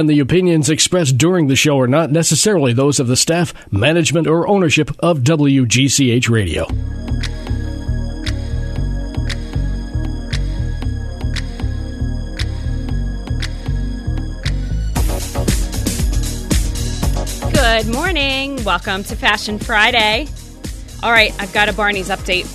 And 0.00 0.08
the 0.08 0.20
opinions 0.20 0.70
expressed 0.70 1.18
during 1.18 1.48
the 1.48 1.56
show 1.56 1.80
are 1.80 1.88
not 1.88 2.12
necessarily 2.12 2.72
those 2.72 3.00
of 3.00 3.08
the 3.08 3.16
staff, 3.16 3.52
management, 3.72 4.28
or 4.28 4.46
ownership 4.46 4.92
of 5.00 5.22
WGCH 5.22 6.30
Radio. 6.30 6.66
Good 17.52 17.92
morning. 17.92 18.62
Welcome 18.62 19.02
to 19.02 19.16
Fashion 19.16 19.58
Friday. 19.58 20.28
All 21.02 21.10
right, 21.10 21.34
I've 21.40 21.52
got 21.52 21.68
a 21.68 21.72
Barney's 21.72 22.08
update. 22.08 22.46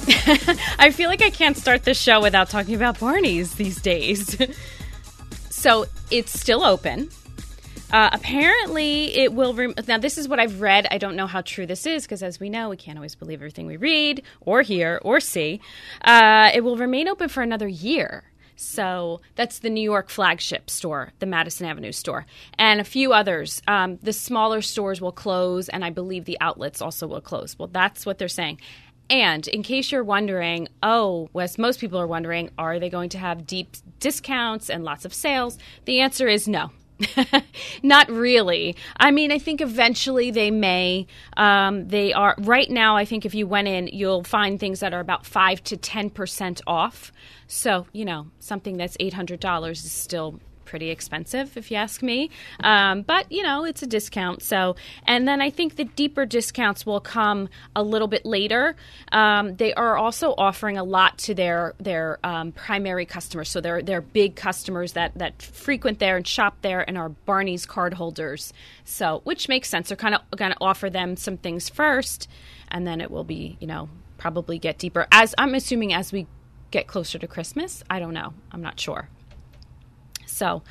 I 0.79 0.91
feel 0.91 1.09
like 1.09 1.21
I 1.21 1.29
can't 1.29 1.57
start 1.57 1.83
the 1.83 1.93
show 1.93 2.21
without 2.21 2.49
talking 2.49 2.75
about 2.75 3.01
Barney's 3.01 3.55
these 3.55 3.81
days. 3.81 4.37
so 5.49 5.87
it's 6.09 6.39
still 6.39 6.63
open. 6.63 7.09
Uh, 7.93 8.09
apparently, 8.11 9.15
it 9.15 9.33
will. 9.33 9.53
Rem- 9.53 9.75
now, 9.87 9.99
this 9.99 10.17
is 10.17 10.27
what 10.27 10.39
I've 10.39 10.61
read. 10.61 10.87
I 10.89 10.97
don't 10.97 11.15
know 11.15 11.27
how 11.27 11.41
true 11.41 11.67
this 11.67 11.85
is 11.85 12.03
because, 12.03 12.23
as 12.23 12.39
we 12.39 12.49
know, 12.49 12.69
we 12.69 12.75
can't 12.75 12.97
always 12.97 13.13
believe 13.13 13.39
everything 13.39 13.67
we 13.67 13.77
read 13.77 14.23
or 14.41 14.63
hear 14.63 14.99
or 15.03 15.19
see. 15.19 15.61
Uh, 16.03 16.49
it 16.55 16.61
will 16.61 16.75
remain 16.75 17.07
open 17.07 17.29
for 17.29 17.43
another 17.43 17.67
year. 17.67 18.23
So 18.55 19.21
that's 19.35 19.59
the 19.59 19.69
New 19.69 19.83
York 19.83 20.09
flagship 20.09 20.71
store, 20.71 21.11
the 21.19 21.27
Madison 21.27 21.67
Avenue 21.67 21.91
store, 21.91 22.25
and 22.57 22.81
a 22.81 22.83
few 22.83 23.13
others. 23.13 23.61
Um, 23.67 23.99
the 24.01 24.13
smaller 24.13 24.63
stores 24.63 24.99
will 24.99 25.11
close, 25.11 25.69
and 25.69 25.85
I 25.85 25.91
believe 25.91 26.25
the 26.25 26.37
outlets 26.41 26.81
also 26.81 27.05
will 27.05 27.21
close. 27.21 27.57
Well, 27.59 27.69
that's 27.71 28.07
what 28.07 28.17
they're 28.17 28.27
saying. 28.27 28.59
And 29.09 29.47
in 29.47 29.61
case 29.61 29.91
you're 29.91 30.03
wondering, 30.03 30.67
oh, 30.81 31.29
as 31.39 31.59
most 31.59 31.79
people 31.79 31.99
are 31.99 32.07
wondering, 32.07 32.49
are 32.57 32.79
they 32.79 32.89
going 32.89 33.09
to 33.09 33.19
have 33.19 33.45
deep 33.45 33.75
discounts 33.99 34.69
and 34.71 34.83
lots 34.83 35.05
of 35.05 35.13
sales? 35.13 35.59
The 35.85 35.99
answer 35.99 36.27
is 36.27 36.47
no. 36.47 36.71
Not 37.83 38.09
really. 38.09 38.75
I 38.97 39.11
mean, 39.11 39.31
I 39.31 39.39
think 39.39 39.61
eventually 39.61 40.31
they 40.31 40.51
may. 40.51 41.07
Um, 41.37 41.87
they 41.87 42.13
are 42.13 42.35
right 42.39 42.69
now. 42.69 42.95
I 42.97 43.05
think 43.05 43.25
if 43.25 43.33
you 43.35 43.47
went 43.47 43.67
in, 43.67 43.87
you'll 43.87 44.23
find 44.23 44.59
things 44.59 44.79
that 44.81 44.93
are 44.93 44.99
about 44.99 45.25
five 45.25 45.63
to 45.65 45.77
ten 45.77 46.09
percent 46.09 46.61
off. 46.67 47.11
So 47.47 47.87
you 47.93 48.05
know, 48.05 48.27
something 48.39 48.77
that's 48.77 48.97
eight 48.99 49.13
hundred 49.13 49.39
dollars 49.39 49.83
is 49.83 49.91
still 49.91 50.39
pretty 50.65 50.89
expensive, 50.89 51.57
if 51.57 51.71
you 51.71 51.77
ask 51.77 52.01
me. 52.01 52.29
Um, 52.63 53.01
but 53.01 53.31
you 53.31 53.43
know, 53.43 53.65
it's 53.65 53.81
a 53.81 53.87
discount. 53.87 54.41
So, 54.41 54.75
and 55.05 55.27
then 55.27 55.41
I 55.41 55.49
think 55.49 55.75
the 55.75 55.85
deeper 55.85 56.25
discounts 56.25 56.85
will 56.85 56.99
come 56.99 57.49
a 57.75 57.83
little 57.83 58.07
bit 58.07 58.25
later. 58.25 58.75
Um, 59.11 59.55
they 59.55 59.73
are 59.73 59.97
also 59.97 60.33
offering 60.37 60.77
a 60.77 60.83
lot 60.83 61.17
to 61.19 61.33
their 61.33 61.73
their 61.79 62.19
um, 62.23 62.51
primary 62.51 63.05
customers. 63.05 63.49
So 63.49 63.61
they're 63.61 64.01
big 64.01 64.35
customers 64.35 64.93
that 64.93 65.13
that 65.15 65.41
frequent 65.41 65.99
there 65.99 66.17
and 66.17 66.27
shop 66.27 66.57
there 66.61 66.87
and 66.87 66.97
are 66.97 67.09
Barney's 67.09 67.65
card 67.65 67.93
holders. 67.93 68.53
So, 68.85 69.21
which 69.23 69.47
makes 69.47 69.69
sense. 69.69 69.89
They're 69.89 69.97
kind 69.97 70.15
of 70.15 70.21
going 70.37 70.51
to 70.51 70.57
offer 70.61 70.89
them 70.89 71.15
some 71.15 71.37
things 71.37 71.69
first, 71.69 72.27
and 72.69 72.85
then 72.85 73.01
it 73.01 73.11
will 73.11 73.23
be 73.23 73.57
you 73.59 73.67
know 73.67 73.89
probably 74.17 74.57
get 74.57 74.77
deeper 74.77 75.05
as 75.11 75.35
I'm 75.37 75.53
assuming 75.53 75.93
as 75.93 76.11
we 76.11 76.27
get 76.71 76.87
closer 76.87 77.19
to 77.19 77.27
Christmas. 77.27 77.83
I 77.89 77.99
don't 77.99 78.13
know. 78.13 78.33
I'm 78.51 78.61
not 78.61 78.79
sure. 78.79 79.09
So, 80.25 80.61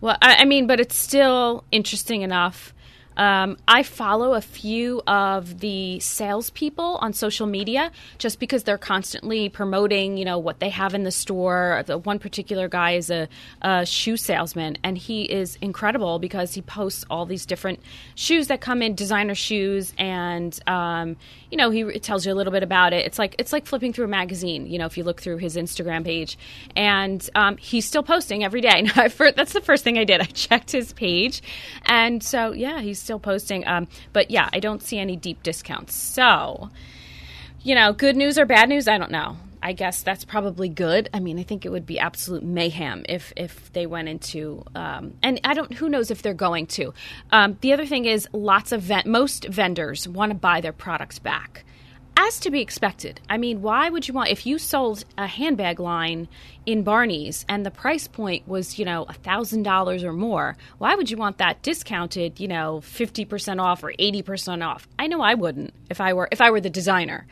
well, 0.00 0.16
I, 0.20 0.36
I 0.40 0.44
mean, 0.44 0.66
but 0.66 0.80
it's 0.80 0.96
still 0.96 1.64
interesting 1.70 2.22
enough. 2.22 2.74
Um, 3.16 3.56
I 3.68 3.82
follow 3.82 4.34
a 4.34 4.40
few 4.40 5.02
of 5.06 5.60
the 5.60 6.00
salespeople 6.00 6.98
on 7.00 7.12
social 7.12 7.46
media 7.46 7.90
just 8.18 8.38
because 8.38 8.64
they're 8.64 8.78
constantly 8.78 9.48
promoting, 9.48 10.16
you 10.16 10.24
know, 10.24 10.38
what 10.38 10.60
they 10.60 10.70
have 10.70 10.94
in 10.94 11.02
the 11.02 11.10
store. 11.10 11.82
The 11.86 11.98
one 11.98 12.18
particular 12.18 12.68
guy 12.68 12.92
is 12.92 13.10
a, 13.10 13.28
a, 13.60 13.84
shoe 13.84 14.16
salesman, 14.16 14.78
and 14.82 14.96
he 14.96 15.24
is 15.24 15.56
incredible 15.60 16.18
because 16.18 16.54
he 16.54 16.62
posts 16.62 17.04
all 17.10 17.26
these 17.26 17.44
different 17.44 17.80
shoes 18.14 18.48
that 18.48 18.60
come 18.60 18.82
in, 18.82 18.94
designer 18.94 19.34
shoes, 19.34 19.92
and 19.98 20.58
um, 20.66 21.16
you 21.50 21.58
know, 21.58 21.70
he 21.70 21.84
tells 21.98 22.24
you 22.24 22.32
a 22.32 22.36
little 22.36 22.52
bit 22.52 22.62
about 22.62 22.92
it. 22.92 23.04
It's 23.04 23.18
like 23.18 23.34
it's 23.38 23.52
like 23.52 23.66
flipping 23.66 23.92
through 23.92 24.06
a 24.06 24.08
magazine, 24.08 24.66
you 24.66 24.78
know, 24.78 24.86
if 24.86 24.96
you 24.96 25.04
look 25.04 25.20
through 25.20 25.38
his 25.38 25.56
Instagram 25.56 26.04
page, 26.04 26.38
and 26.76 27.28
um, 27.34 27.56
he's 27.58 27.84
still 27.84 28.02
posting 28.02 28.44
every 28.44 28.60
day. 28.60 28.88
that's 28.96 29.52
the 29.52 29.60
first 29.62 29.84
thing 29.84 29.98
I 29.98 30.04
did. 30.04 30.20
I 30.20 30.24
checked 30.24 30.70
his 30.70 30.92
page, 30.92 31.42
and 31.84 32.22
so 32.22 32.52
yeah, 32.52 32.80
he's 32.80 33.01
still 33.02 33.18
posting. 33.18 33.66
Um, 33.66 33.88
but 34.12 34.30
yeah, 34.30 34.48
I 34.52 34.60
don't 34.60 34.82
see 34.82 34.98
any 34.98 35.16
deep 35.16 35.42
discounts. 35.42 35.94
So, 35.94 36.70
you 37.62 37.74
know, 37.74 37.92
good 37.92 38.16
news 38.16 38.38
or 38.38 38.46
bad 38.46 38.68
news, 38.68 38.88
I 38.88 38.98
don't 38.98 39.10
know. 39.10 39.36
I 39.62 39.72
guess 39.74 40.02
that's 40.02 40.24
probably 40.24 40.68
good. 40.68 41.08
I 41.14 41.20
mean, 41.20 41.38
I 41.38 41.44
think 41.44 41.64
it 41.64 41.68
would 41.68 41.86
be 41.86 41.98
absolute 42.00 42.42
mayhem 42.42 43.04
if 43.08 43.32
if 43.36 43.72
they 43.72 43.86
went 43.86 44.08
into, 44.08 44.64
um, 44.74 45.14
and 45.22 45.40
I 45.44 45.54
don't. 45.54 45.72
Who 45.74 45.88
knows 45.88 46.10
if 46.10 46.20
they're 46.20 46.34
going 46.34 46.66
to. 46.78 46.92
Um, 47.30 47.56
the 47.60 47.72
other 47.72 47.86
thing 47.86 48.04
is, 48.06 48.26
lots 48.32 48.72
of 48.72 48.82
ven- 48.82 49.04
most 49.06 49.46
vendors 49.46 50.08
want 50.08 50.30
to 50.30 50.34
buy 50.34 50.60
their 50.60 50.72
products 50.72 51.20
back 51.20 51.64
as 52.16 52.40
to 52.40 52.50
be 52.50 52.60
expected. 52.60 53.20
I 53.28 53.38
mean, 53.38 53.62
why 53.62 53.88
would 53.88 54.06
you 54.06 54.14
want 54.14 54.30
if 54.30 54.46
you 54.46 54.58
sold 54.58 55.04
a 55.18 55.26
handbag 55.26 55.80
line 55.80 56.28
in 56.66 56.82
Barney's 56.82 57.44
and 57.48 57.64
the 57.64 57.70
price 57.70 58.06
point 58.06 58.46
was, 58.46 58.78
you 58.78 58.84
know, 58.84 59.06
thousand 59.22 59.62
dollars 59.62 60.04
or 60.04 60.12
more? 60.12 60.56
Why 60.78 60.94
would 60.94 61.10
you 61.10 61.16
want 61.16 61.38
that 61.38 61.62
discounted, 61.62 62.38
you 62.40 62.48
know, 62.48 62.80
fifty 62.80 63.24
percent 63.24 63.60
off 63.60 63.82
or 63.82 63.92
eighty 63.98 64.22
percent 64.22 64.62
off? 64.62 64.86
I 64.98 65.06
know 65.06 65.20
I 65.20 65.34
wouldn't 65.34 65.72
if 65.90 66.00
I 66.00 66.12
were 66.12 66.28
if 66.30 66.40
I 66.40 66.50
were 66.50 66.60
the 66.60 66.70
designer. 66.70 67.26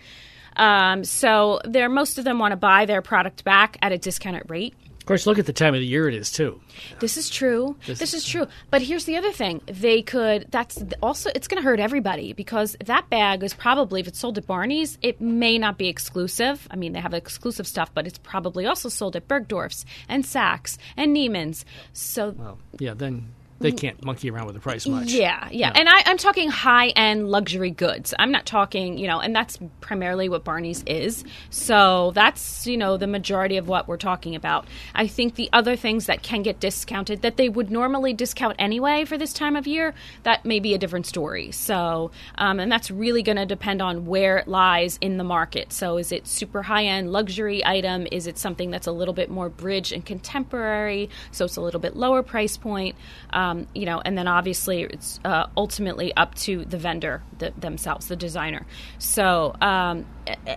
Um, 0.56 1.04
so 1.04 1.60
there, 1.64 1.88
most 1.88 2.18
of 2.18 2.24
them 2.24 2.38
want 2.38 2.52
to 2.52 2.56
buy 2.56 2.84
their 2.86 3.02
product 3.02 3.44
back 3.44 3.78
at 3.82 3.92
a 3.92 3.98
discounted 3.98 4.50
rate. 4.50 4.74
Course, 5.10 5.26
look 5.26 5.40
at 5.40 5.46
the 5.46 5.52
time 5.52 5.74
of 5.74 5.80
the 5.80 5.86
year 5.86 6.08
it 6.08 6.14
is 6.14 6.30
too. 6.30 6.60
This 7.00 7.16
is 7.16 7.28
true. 7.28 7.74
This, 7.84 7.98
this 7.98 8.14
is 8.14 8.24
true. 8.24 8.46
But 8.70 8.80
here's 8.80 9.06
the 9.06 9.16
other 9.16 9.32
thing: 9.32 9.60
they 9.66 10.02
could. 10.02 10.46
That's 10.52 10.84
also 11.02 11.32
it's 11.34 11.48
going 11.48 11.60
to 11.60 11.68
hurt 11.68 11.80
everybody 11.80 12.32
because 12.32 12.76
that 12.84 13.10
bag 13.10 13.42
is 13.42 13.52
probably 13.52 13.98
if 13.98 14.06
it's 14.06 14.20
sold 14.20 14.38
at 14.38 14.46
Barney's, 14.46 14.98
it 15.02 15.20
may 15.20 15.58
not 15.58 15.78
be 15.78 15.88
exclusive. 15.88 16.68
I 16.70 16.76
mean, 16.76 16.92
they 16.92 17.00
have 17.00 17.12
exclusive 17.12 17.66
stuff, 17.66 17.92
but 17.92 18.06
it's 18.06 18.18
probably 18.18 18.66
also 18.66 18.88
sold 18.88 19.16
at 19.16 19.26
Bergdorf's 19.26 19.84
and 20.08 20.22
Saks 20.22 20.78
and 20.96 21.16
Neiman's. 21.16 21.64
So, 21.92 22.30
well, 22.38 22.58
yeah, 22.78 22.94
then 22.94 23.34
they 23.60 23.72
can't 23.72 24.02
monkey 24.02 24.30
around 24.30 24.46
with 24.46 24.54
the 24.54 24.60
price 24.60 24.86
much. 24.86 25.12
Yeah, 25.12 25.46
yeah. 25.50 25.68
No. 25.68 25.80
And 25.80 25.88
I, 25.88 26.10
am 26.10 26.16
talking 26.16 26.48
high 26.48 26.88
end 26.88 27.28
luxury 27.28 27.70
goods. 27.70 28.14
I'm 28.18 28.32
not 28.32 28.46
talking, 28.46 28.96
you 28.96 29.06
know, 29.06 29.20
and 29.20 29.36
that's 29.36 29.58
primarily 29.82 30.30
what 30.30 30.44
Barney's 30.44 30.82
is. 30.86 31.24
So 31.50 32.12
that's, 32.14 32.66
you 32.66 32.78
know, 32.78 32.96
the 32.96 33.06
majority 33.06 33.58
of 33.58 33.68
what 33.68 33.86
we're 33.86 33.98
talking 33.98 34.34
about. 34.34 34.66
I 34.94 35.06
think 35.06 35.34
the 35.34 35.50
other 35.52 35.76
things 35.76 36.06
that 36.06 36.22
can 36.22 36.42
get 36.42 36.58
discounted 36.58 37.20
that 37.20 37.36
they 37.36 37.50
would 37.50 37.70
normally 37.70 38.14
discount 38.14 38.56
anyway 38.58 39.04
for 39.04 39.18
this 39.18 39.34
time 39.34 39.56
of 39.56 39.66
year, 39.66 39.94
that 40.22 40.46
may 40.46 40.58
be 40.58 40.72
a 40.72 40.78
different 40.78 41.06
story. 41.06 41.52
So, 41.52 42.12
um, 42.38 42.60
and 42.60 42.72
that's 42.72 42.90
really 42.90 43.22
going 43.22 43.36
to 43.36 43.46
depend 43.46 43.82
on 43.82 44.06
where 44.06 44.38
it 44.38 44.48
lies 44.48 44.96
in 45.02 45.18
the 45.18 45.24
market. 45.24 45.72
So 45.74 45.98
is 45.98 46.12
it 46.12 46.26
super 46.26 46.62
high 46.62 46.86
end 46.86 47.12
luxury 47.12 47.64
item? 47.64 48.06
Is 48.10 48.26
it 48.26 48.38
something 48.38 48.70
that's 48.70 48.86
a 48.86 48.92
little 48.92 49.14
bit 49.14 49.28
more 49.28 49.50
bridge 49.50 49.92
and 49.92 50.04
contemporary? 50.04 51.10
So 51.30 51.44
it's 51.44 51.56
a 51.56 51.60
little 51.60 51.80
bit 51.80 51.94
lower 51.94 52.22
price 52.22 52.56
point. 52.56 52.96
Um, 53.34 53.49
um, 53.50 53.66
you 53.74 53.86
know, 53.86 54.00
and 54.04 54.16
then 54.16 54.28
obviously 54.28 54.82
it's 54.82 55.20
uh, 55.24 55.46
ultimately 55.56 56.14
up 56.16 56.34
to 56.36 56.64
the 56.64 56.78
vendor 56.78 57.22
the, 57.38 57.52
themselves, 57.58 58.06
the 58.06 58.16
designer. 58.16 58.66
So 58.98 59.54
um, 59.60 60.06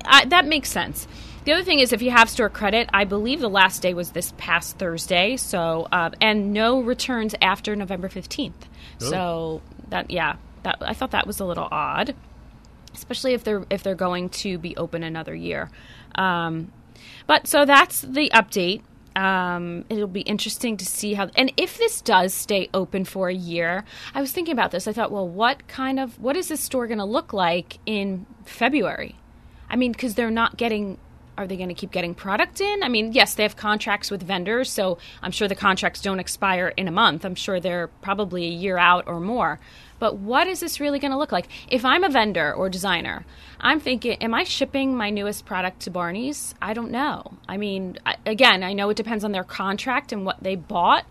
I, 0.05 0.25
that 0.25 0.45
makes 0.45 0.69
sense. 0.69 1.07
The 1.45 1.53
other 1.53 1.63
thing 1.63 1.79
is, 1.79 1.91
if 1.91 2.01
you 2.01 2.11
have 2.11 2.29
store 2.29 2.49
credit, 2.49 2.89
I 2.93 3.03
believe 3.05 3.41
the 3.41 3.49
last 3.49 3.81
day 3.81 3.93
was 3.93 4.11
this 4.11 4.33
past 4.37 4.77
Thursday. 4.77 5.35
So, 5.37 5.87
uh, 5.91 6.11
and 6.21 6.53
no 6.53 6.81
returns 6.81 7.35
after 7.41 7.75
November 7.75 8.09
fifteenth. 8.09 8.67
So 8.99 9.61
that, 9.89 10.09
yeah, 10.09 10.37
that 10.63 10.77
I 10.79 10.93
thought 10.93 11.11
that 11.11 11.27
was 11.27 11.41
a 11.41 11.45
little 11.45 11.67
odd, 11.69 12.15
especially 12.93 13.33
if 13.33 13.43
they're 13.43 13.65
if 13.69 13.83
they're 13.83 13.95
going 13.95 14.29
to 14.29 14.57
be 14.57 14.77
open 14.77 15.03
another 15.03 15.35
year. 15.35 15.69
Um, 16.15 16.71
but 17.27 17.47
so 17.47 17.65
that's 17.65 18.01
the 18.01 18.29
update. 18.33 18.81
Um, 19.15 19.85
it'll 19.89 20.07
be 20.07 20.21
interesting 20.21 20.77
to 20.77 20.85
see 20.85 21.13
how, 21.13 21.29
and 21.35 21.53
if 21.55 21.77
this 21.77 22.01
does 22.01 22.33
stay 22.33 22.69
open 22.73 23.05
for 23.05 23.29
a 23.29 23.33
year, 23.33 23.85
I 24.15 24.21
was 24.21 24.31
thinking 24.31 24.53
about 24.53 24.71
this. 24.71 24.87
I 24.87 24.93
thought, 24.93 25.11
well, 25.11 25.27
what 25.27 25.67
kind 25.67 25.99
of, 25.99 26.19
what 26.19 26.35
is 26.35 26.47
this 26.47 26.61
store 26.61 26.87
going 26.87 26.97
to 26.97 27.05
look 27.05 27.31
like 27.31 27.77
in 27.85 28.25
February? 28.45 29.15
I 29.69 29.75
mean, 29.75 29.91
because 29.91 30.15
they're 30.15 30.31
not 30.31 30.57
getting, 30.57 30.97
are 31.37 31.47
they 31.47 31.57
going 31.57 31.69
to 31.69 31.75
keep 31.75 31.91
getting 31.91 32.13
product 32.13 32.61
in? 32.61 32.83
I 32.83 32.89
mean, 32.89 33.13
yes, 33.13 33.35
they 33.35 33.43
have 33.43 33.55
contracts 33.55 34.11
with 34.11 34.23
vendors, 34.23 34.69
so 34.69 34.97
I'm 35.21 35.31
sure 35.31 35.47
the 35.47 35.55
contracts 35.55 36.01
don't 36.01 36.19
expire 36.19 36.73
in 36.77 36.87
a 36.87 36.91
month. 36.91 37.25
I'm 37.25 37.35
sure 37.35 37.59
they're 37.59 37.87
probably 38.01 38.45
a 38.45 38.51
year 38.51 38.77
out 38.77 39.07
or 39.07 39.19
more. 39.19 39.59
But 39.99 40.17
what 40.17 40.47
is 40.47 40.59
this 40.59 40.79
really 40.79 40.99
going 40.99 41.11
to 41.11 41.17
look 41.17 41.31
like? 41.31 41.47
If 41.69 41.85
I'm 41.85 42.03
a 42.03 42.09
vendor 42.09 42.53
or 42.53 42.69
designer, 42.69 43.25
I'm 43.59 43.79
thinking, 43.79 44.13
am 44.21 44.33
I 44.33 44.43
shipping 44.43 44.95
my 44.95 45.09
newest 45.09 45.45
product 45.45 45.81
to 45.81 45.91
Barney's? 45.91 46.53
I 46.61 46.73
don't 46.73 46.91
know. 46.91 47.33
I 47.47 47.57
mean, 47.57 47.97
again, 48.25 48.63
I 48.63 48.73
know 48.73 48.89
it 48.89 48.97
depends 48.97 49.23
on 49.23 49.31
their 49.31 49.45
contract 49.45 50.11
and 50.11 50.25
what 50.25 50.43
they 50.43 50.55
bought. 50.55 51.05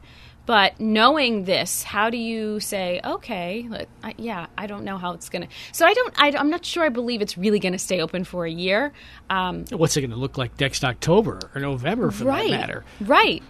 But 0.44 0.81
knowing 0.81 1.44
this, 1.44 1.83
how 1.83 2.11
do 2.11 2.17
you 2.17 2.59
say, 2.59 3.00
okay, 3.05 3.69
I, 4.03 4.15
yeah, 4.19 4.47
I 4.59 4.67
don't 4.67 4.85
know 4.85 4.99
how 4.99 5.12
it's 5.12 5.29
going 5.29 5.43
to. 5.43 5.49
So 5.73 5.87
I 5.87 5.94
don't, 5.94 6.15
I, 6.21 6.29
am 6.31 6.50
not 6.50 6.65
sure 6.65 6.85
I 6.85 6.89
believe 6.89 7.23
it's 7.23 7.39
really 7.39 7.61
going 7.61 7.73
to 7.73 7.79
stay 7.79 8.00
open 8.00 8.25
for 8.25 8.44
a 8.44 8.50
year. 8.50 8.93
Um, 9.31 9.65
What's 9.71 9.97
it 9.97 10.00
going 10.00 10.11
to 10.11 10.17
look 10.17 10.39
like 10.39 10.59
next 10.59 10.85
October 10.85 11.39
or 11.55 11.61
November 11.61 12.11
for 12.11 12.25
right, 12.25 12.50
that 12.50 12.61
matter? 12.61 12.85
Right. 13.00 13.43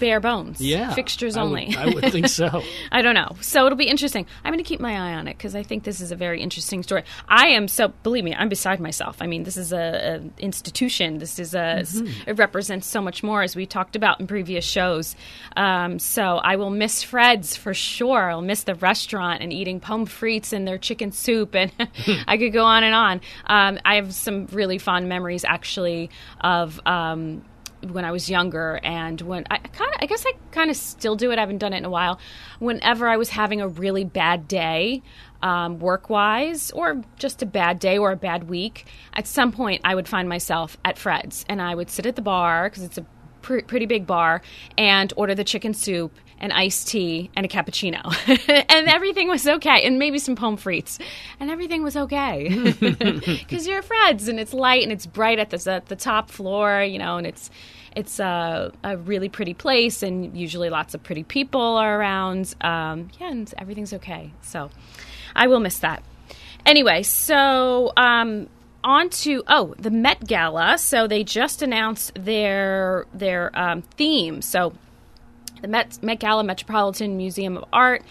Bare 0.00 0.20
bones. 0.20 0.60
Yeah, 0.60 0.92
fixtures 0.94 1.36
I 1.36 1.42
would- 1.42 1.48
only. 1.48 1.76
I 1.76 1.86
would 1.86 2.12
think 2.12 2.28
so. 2.42 2.62
I 2.92 3.02
don't 3.02 3.14
know. 3.14 3.36
So 3.40 3.66
it'll 3.66 3.76
be 3.78 3.88
interesting. 3.88 4.26
I'm 4.44 4.52
going 4.52 4.62
to 4.62 4.68
keep 4.68 4.80
my 4.80 4.92
eye 4.92 5.14
on 5.14 5.28
it 5.28 5.36
because 5.36 5.54
I 5.54 5.62
think 5.62 5.84
this 5.84 6.00
is 6.00 6.12
a 6.12 6.16
very 6.16 6.40
interesting 6.42 6.82
story. 6.82 7.04
I 7.28 7.48
am 7.48 7.68
so 7.68 7.88
believe 8.02 8.24
me, 8.24 8.34
I'm 8.34 8.48
beside 8.48 8.80
myself. 8.80 9.16
I 9.20 9.26
mean, 9.26 9.42
this 9.44 9.56
is 9.56 9.72
a, 9.72 10.20
a 10.38 10.42
institution. 10.42 11.18
This 11.18 11.38
is 11.38 11.54
a 11.54 11.56
Mm-hmm. 11.86 12.30
it 12.30 12.38
represents 12.38 12.86
so 12.86 13.00
much 13.02 13.22
more 13.22 13.42
as 13.42 13.54
we 13.56 13.66
talked 13.66 13.96
about 13.96 14.20
in 14.20 14.26
previous 14.26 14.64
shows. 14.64 15.14
Um, 15.56 15.98
so 15.98 16.36
I 16.36 16.56
will 16.56 16.70
miss 16.70 17.02
Fred's 17.02 17.56
for 17.56 17.74
sure. 17.74 18.30
I'll 18.30 18.40
miss 18.42 18.64
the 18.64 18.74
restaurant 18.76 19.42
and 19.42 19.52
eating 19.52 19.80
pommes 19.80 20.08
frites 20.10 20.52
and 20.52 20.66
their 20.66 20.78
chicken 20.78 21.12
soup, 21.12 21.54
and 21.54 21.72
I 22.26 22.36
could 22.38 22.52
go 22.52 22.64
on 22.64 22.84
and 22.84 22.94
on. 22.94 23.20
Um, 23.46 23.78
I 23.84 23.96
have 23.96 24.14
some 24.14 24.46
really 24.46 24.78
fond 24.78 25.08
memories 25.08 25.44
actually 25.44 26.10
of. 26.40 26.80
Um, 26.86 27.42
when 27.82 28.04
I 28.04 28.10
was 28.10 28.28
younger, 28.28 28.80
and 28.82 29.20
when 29.20 29.44
I 29.50 29.58
kind 29.58 29.92
of, 29.94 30.00
I 30.00 30.06
guess 30.06 30.24
I 30.26 30.32
kind 30.52 30.70
of 30.70 30.76
still 30.76 31.16
do 31.16 31.30
it. 31.30 31.38
I 31.38 31.40
haven't 31.40 31.58
done 31.58 31.72
it 31.72 31.78
in 31.78 31.84
a 31.84 31.90
while. 31.90 32.18
Whenever 32.58 33.08
I 33.08 33.16
was 33.16 33.30
having 33.30 33.60
a 33.60 33.68
really 33.68 34.04
bad 34.04 34.48
day, 34.48 35.02
um, 35.42 35.78
work 35.78 36.08
wise, 36.08 36.70
or 36.70 37.02
just 37.18 37.42
a 37.42 37.46
bad 37.46 37.78
day 37.78 37.98
or 37.98 38.12
a 38.12 38.16
bad 38.16 38.48
week, 38.48 38.86
at 39.12 39.26
some 39.26 39.52
point 39.52 39.82
I 39.84 39.94
would 39.94 40.08
find 40.08 40.28
myself 40.28 40.76
at 40.84 40.98
Fred's, 40.98 41.44
and 41.48 41.60
I 41.60 41.74
would 41.74 41.90
sit 41.90 42.06
at 42.06 42.16
the 42.16 42.22
bar 42.22 42.68
because 42.68 42.82
it's 42.82 42.98
a 42.98 43.06
pr- 43.46 43.60
pretty 43.60 43.86
big 43.86 44.06
bar, 44.06 44.42
and 44.76 45.12
order 45.16 45.34
the 45.34 45.44
chicken 45.44 45.72
soup. 45.72 46.12
An 46.38 46.52
iced 46.52 46.88
tea 46.88 47.30
and 47.34 47.46
a 47.46 47.48
cappuccino, 47.48 48.02
and 48.68 48.88
everything 48.88 49.26
was 49.26 49.48
okay, 49.48 49.86
and 49.86 49.98
maybe 49.98 50.18
some 50.18 50.36
pommes 50.36 50.62
frites, 50.62 51.00
and 51.40 51.50
everything 51.50 51.82
was 51.82 51.96
okay 51.96 52.48
because 52.78 53.66
you're 53.66 53.78
at 53.78 53.84
Fred's 53.86 54.28
and 54.28 54.38
it's 54.38 54.52
light 54.52 54.82
and 54.82 54.92
it's 54.92 55.06
bright 55.06 55.38
at 55.38 55.48
the 55.48 55.72
at 55.72 55.86
the 55.86 55.96
top 55.96 56.28
floor, 56.28 56.82
you 56.82 56.98
know, 56.98 57.16
and 57.16 57.26
it's 57.26 57.48
it's 57.96 58.20
a, 58.20 58.70
a 58.84 58.98
really 58.98 59.30
pretty 59.30 59.54
place, 59.54 60.02
and 60.02 60.36
usually 60.36 60.68
lots 60.68 60.92
of 60.92 61.02
pretty 61.02 61.22
people 61.22 61.62
are 61.62 61.98
around. 61.98 62.54
Um, 62.60 63.08
yeah, 63.18 63.30
and 63.30 63.54
everything's 63.56 63.94
okay. 63.94 64.30
So 64.42 64.68
I 65.34 65.46
will 65.46 65.60
miss 65.60 65.78
that. 65.78 66.04
Anyway, 66.66 67.02
so 67.02 67.92
um, 67.96 68.48
on 68.86 69.10
to 69.10 69.42
oh 69.48 69.74
the 69.78 69.90
Met 69.90 70.26
Gala. 70.26 70.78
So 70.78 71.06
they 71.06 71.24
just 71.24 71.60
announced 71.60 72.12
their 72.14 73.04
their 73.12 73.50
um, 73.58 73.82
theme. 73.82 74.40
So 74.40 74.72
the 75.60 75.68
Met, 75.68 76.02
Met 76.02 76.20
Gala 76.20 76.44
Metropolitan 76.44 77.16
Museum 77.16 77.56
of 77.56 77.64
Art. 77.72 78.02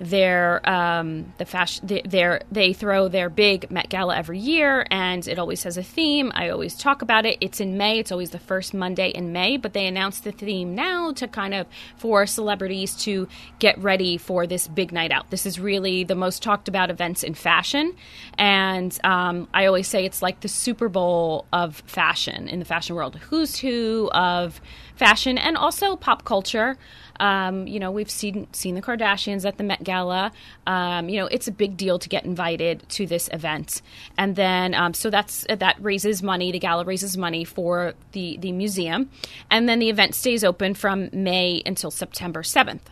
Their 0.00 0.68
um, 0.68 1.32
the 1.38 1.44
fashion 1.44 1.86
they, 1.86 2.02
their 2.02 2.42
they 2.52 2.72
throw 2.72 3.08
their 3.08 3.28
big 3.28 3.70
Met 3.70 3.88
Gala 3.88 4.16
every 4.16 4.38
year, 4.38 4.86
and 4.90 5.26
it 5.26 5.38
always 5.38 5.64
has 5.64 5.76
a 5.76 5.82
theme. 5.82 6.30
I 6.34 6.50
always 6.50 6.76
talk 6.76 7.02
about 7.02 7.26
it. 7.26 7.36
It's 7.40 7.60
in 7.60 7.76
May. 7.76 7.98
It's 7.98 8.12
always 8.12 8.30
the 8.30 8.38
first 8.38 8.74
Monday 8.74 9.08
in 9.08 9.32
May, 9.32 9.56
but 9.56 9.72
they 9.72 9.86
announced 9.86 10.22
the 10.22 10.30
theme 10.30 10.74
now 10.74 11.12
to 11.12 11.26
kind 11.26 11.52
of 11.52 11.66
for 11.96 12.26
celebrities 12.26 12.94
to 12.96 13.26
get 13.58 13.76
ready 13.78 14.18
for 14.18 14.46
this 14.46 14.68
big 14.68 14.92
night 14.92 15.10
out. 15.10 15.30
This 15.30 15.46
is 15.46 15.58
really 15.58 16.04
the 16.04 16.14
most 16.14 16.42
talked 16.42 16.68
about 16.68 16.90
events 16.90 17.24
in 17.24 17.34
fashion, 17.34 17.94
and 18.38 18.96
um, 19.04 19.48
I 19.52 19.66
always 19.66 19.88
say 19.88 20.04
it's 20.04 20.22
like 20.22 20.40
the 20.40 20.48
Super 20.48 20.88
Bowl 20.88 21.46
of 21.52 21.82
fashion 21.86 22.48
in 22.48 22.60
the 22.60 22.64
fashion 22.64 22.94
world. 22.94 23.16
Who's 23.16 23.58
who 23.58 24.08
of 24.10 24.60
fashion 24.98 25.38
and 25.38 25.56
also 25.56 25.96
pop 25.96 26.24
culture. 26.24 26.76
Um, 27.20 27.66
you 27.66 27.80
know, 27.80 27.90
we've 27.90 28.10
seen 28.10 28.46
seen 28.52 28.74
the 28.74 28.82
Kardashians 28.82 29.44
at 29.44 29.58
the 29.58 29.64
Met 29.64 29.82
Gala. 29.82 30.32
Um, 30.66 31.08
you 31.08 31.18
know, 31.20 31.26
it's 31.26 31.48
a 31.48 31.52
big 31.52 31.76
deal 31.76 31.98
to 31.98 32.08
get 32.08 32.24
invited 32.24 32.88
to 32.90 33.06
this 33.06 33.28
event, 33.32 33.82
and 34.16 34.36
then 34.36 34.74
um, 34.74 34.94
so 34.94 35.10
that's 35.10 35.46
that 35.48 35.76
raises 35.80 36.22
money. 36.22 36.52
The 36.52 36.58
gala 36.58 36.84
raises 36.84 37.16
money 37.16 37.44
for 37.44 37.94
the 38.12 38.38
the 38.38 38.52
museum, 38.52 39.10
and 39.50 39.68
then 39.68 39.78
the 39.78 39.88
event 39.88 40.14
stays 40.14 40.44
open 40.44 40.74
from 40.74 41.10
May 41.12 41.62
until 41.66 41.90
September 41.90 42.42
seventh. 42.42 42.88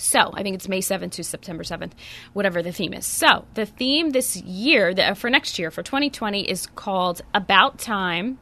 So 0.00 0.32
I 0.32 0.42
think 0.42 0.54
it's 0.54 0.66
May 0.66 0.80
7th 0.80 1.12
to 1.12 1.24
September 1.24 1.62
7th, 1.62 1.92
whatever 2.32 2.62
the 2.62 2.72
theme 2.72 2.94
is. 2.94 3.06
So 3.06 3.44
the 3.52 3.66
theme 3.66 4.10
this 4.10 4.34
year, 4.36 4.94
the, 4.94 5.14
for 5.14 5.28
next 5.28 5.58
year, 5.58 5.70
for 5.70 5.82
2020, 5.82 6.48
is 6.48 6.66
called 6.66 7.20
About 7.34 7.78
Time, 7.78 8.38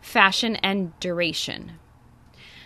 Fashion 0.00 0.54
and 0.56 0.98
Duration. 1.00 1.72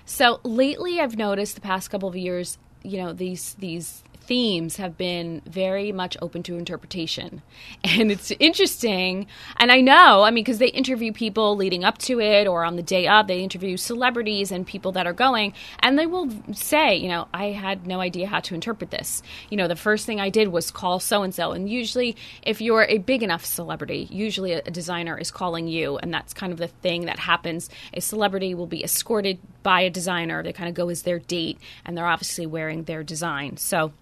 So 0.06 0.40
lately, 0.44 1.00
I've 1.00 1.18
noticed 1.18 1.56
the 1.56 1.60
past 1.60 1.90
couple 1.90 2.08
of 2.08 2.16
years, 2.16 2.58
you 2.82 2.98
know, 2.98 3.12
these 3.12 3.54
these 3.58 4.04
themes 4.20 4.76
have 4.76 4.96
been 4.96 5.40
very 5.46 5.92
much 5.92 6.16
open 6.20 6.42
to 6.42 6.56
interpretation, 6.56 7.42
and 7.84 8.12
it's 8.12 8.32
interesting. 8.38 9.26
And 9.56 9.72
I 9.72 9.80
know, 9.80 10.22
I 10.22 10.30
mean, 10.30 10.44
because 10.44 10.58
they 10.58 10.68
interview 10.68 11.12
people 11.12 11.56
leading 11.56 11.84
up 11.84 11.98
to 11.98 12.20
it, 12.20 12.46
or 12.46 12.64
on 12.64 12.76
the 12.76 12.82
day 12.84 13.08
of, 13.08 13.26
they 13.26 13.40
interview 13.40 13.76
celebrities 13.76 14.52
and 14.52 14.64
people 14.64 14.92
that 14.92 15.08
are 15.08 15.12
going, 15.12 15.54
and 15.80 15.98
they 15.98 16.06
will 16.06 16.30
say, 16.52 16.94
you 16.96 17.08
know, 17.08 17.26
I 17.34 17.46
had 17.46 17.86
no 17.86 18.00
idea 18.00 18.28
how 18.28 18.38
to 18.40 18.54
interpret 18.54 18.92
this. 18.92 19.24
You 19.50 19.56
know, 19.56 19.66
the 19.66 19.76
first 19.76 20.06
thing 20.06 20.20
I 20.20 20.30
did 20.30 20.48
was 20.48 20.70
call 20.70 21.00
so 21.00 21.24
and 21.24 21.34
so, 21.34 21.50
and 21.50 21.68
usually, 21.68 22.16
if 22.42 22.60
you're 22.60 22.84
a 22.84 22.98
big 22.98 23.24
enough 23.24 23.44
celebrity, 23.44 24.06
usually 24.10 24.52
a, 24.52 24.62
designer 24.62 25.18
is 25.18 25.32
calling 25.32 25.66
you, 25.66 25.98
and 25.98 26.14
that's 26.14 26.32
kind 26.32 26.52
of 26.52 26.58
the 26.58 26.68
thing 26.68 27.06
that 27.06 27.18
happens. 27.18 27.68
A 27.92 28.00
celebrity 28.00 28.54
will 28.54 28.68
be 28.68 28.84
escorted 28.84 29.38
by 29.66 29.80
a 29.80 29.90
designer. 29.90 30.44
They 30.44 30.52
kind 30.52 30.68
of 30.68 30.76
go 30.76 30.88
as 30.90 31.02
their 31.02 31.18
date, 31.18 31.58
and 31.84 31.98
they're 31.98 32.06
obviously 32.06 32.46
wearing 32.46 32.84
their 32.84 33.02
design. 33.02 33.56
So. 33.56 33.92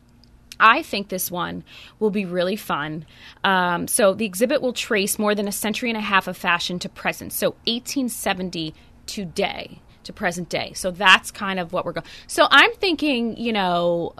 I 0.61 0.85
think 0.85 1.09
this 1.09 1.33
one 1.33 1.65
will 1.99 2.13
be 2.13 2.25
really 2.25 2.55
fun. 2.55 3.07
Um, 3.43 3.89
so 3.89 4.15
the 4.15 4.25
exhibit 4.25 4.63
will 4.63 4.73
trace 4.73 5.19
more 5.19 5.35
than 5.35 5.49
a 5.49 5.53
century 5.53 5.91
and 5.91 5.99
a 5.99 6.01
half 6.01 6.29
of 6.29 6.37
fashion 6.37 6.79
to 6.79 6.89
present. 6.89 7.33
So 7.33 7.57
1870 7.67 8.73
today 9.07 9.81
to 10.05 10.13
present 10.13 10.49
day. 10.49 10.73
So 10.75 10.93
that's 10.93 11.33
kind 11.33 11.59
of 11.59 11.73
what 11.73 11.85
we're 11.85 11.95
going. 11.95 12.07
So 12.29 12.47
I'm 12.53 12.73
thinking, 12.75 13.37
you 13.37 13.53
know. 13.53 14.15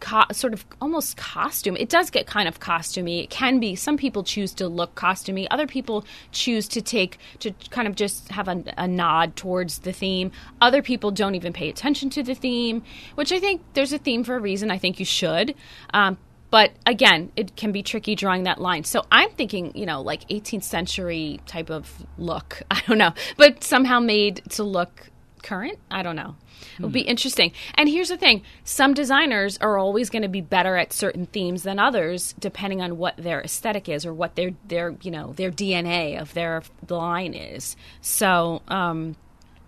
Co- 0.00 0.24
sort 0.32 0.52
of 0.52 0.64
almost 0.80 1.16
costume. 1.16 1.76
It 1.76 1.88
does 1.88 2.10
get 2.10 2.26
kind 2.26 2.48
of 2.48 2.60
costumey. 2.60 3.24
It 3.24 3.30
can 3.30 3.60
be. 3.60 3.74
Some 3.74 3.96
people 3.96 4.22
choose 4.22 4.52
to 4.54 4.68
look 4.68 4.94
costumey. 4.94 5.46
Other 5.50 5.66
people 5.66 6.04
choose 6.32 6.68
to 6.68 6.82
take 6.82 7.18
to 7.40 7.52
kind 7.70 7.88
of 7.88 7.94
just 7.94 8.28
have 8.28 8.48
a, 8.48 8.62
a 8.76 8.86
nod 8.86 9.36
towards 9.36 9.78
the 9.78 9.92
theme. 9.92 10.30
Other 10.60 10.82
people 10.82 11.10
don't 11.10 11.34
even 11.34 11.52
pay 11.52 11.68
attention 11.68 12.10
to 12.10 12.22
the 12.22 12.34
theme, 12.34 12.82
which 13.14 13.32
I 13.32 13.40
think 13.40 13.62
there's 13.74 13.92
a 13.92 13.98
theme 13.98 14.24
for 14.24 14.36
a 14.36 14.40
reason. 14.40 14.70
I 14.70 14.78
think 14.78 14.98
you 14.98 15.04
should. 15.04 15.54
Um, 15.92 16.18
but 16.50 16.72
again, 16.86 17.32
it 17.36 17.56
can 17.56 17.72
be 17.72 17.82
tricky 17.82 18.14
drawing 18.14 18.44
that 18.44 18.60
line. 18.60 18.84
So 18.84 19.04
I'm 19.10 19.30
thinking, 19.30 19.76
you 19.76 19.86
know, 19.86 20.00
like 20.02 20.28
18th 20.28 20.62
century 20.62 21.40
type 21.46 21.70
of 21.70 22.06
look. 22.18 22.62
I 22.70 22.82
don't 22.86 22.98
know, 22.98 23.12
but 23.36 23.64
somehow 23.64 24.00
made 24.00 24.42
to 24.50 24.62
look 24.62 25.10
current. 25.46 25.78
I 25.90 26.02
don't 26.02 26.16
know. 26.16 26.34
It'll 26.78 26.90
be 26.90 27.02
interesting. 27.02 27.52
And 27.74 27.88
here's 27.88 28.08
the 28.08 28.16
thing 28.16 28.42
some 28.64 28.94
designers 28.94 29.56
are 29.58 29.78
always 29.78 30.10
going 30.10 30.22
to 30.22 30.28
be 30.28 30.40
better 30.40 30.76
at 30.76 30.92
certain 30.92 31.26
themes 31.26 31.62
than 31.62 31.78
others, 31.78 32.34
depending 32.38 32.82
on 32.82 32.98
what 32.98 33.16
their 33.16 33.40
aesthetic 33.40 33.88
is 33.88 34.04
or 34.04 34.12
what 34.12 34.34
their, 34.34 34.50
their 34.66 34.96
you 35.02 35.10
know, 35.10 35.32
their 35.34 35.50
DNA 35.50 36.20
of 36.20 36.34
their 36.34 36.62
line 36.88 37.32
is. 37.32 37.76
So 38.00 38.62
um, 38.68 39.16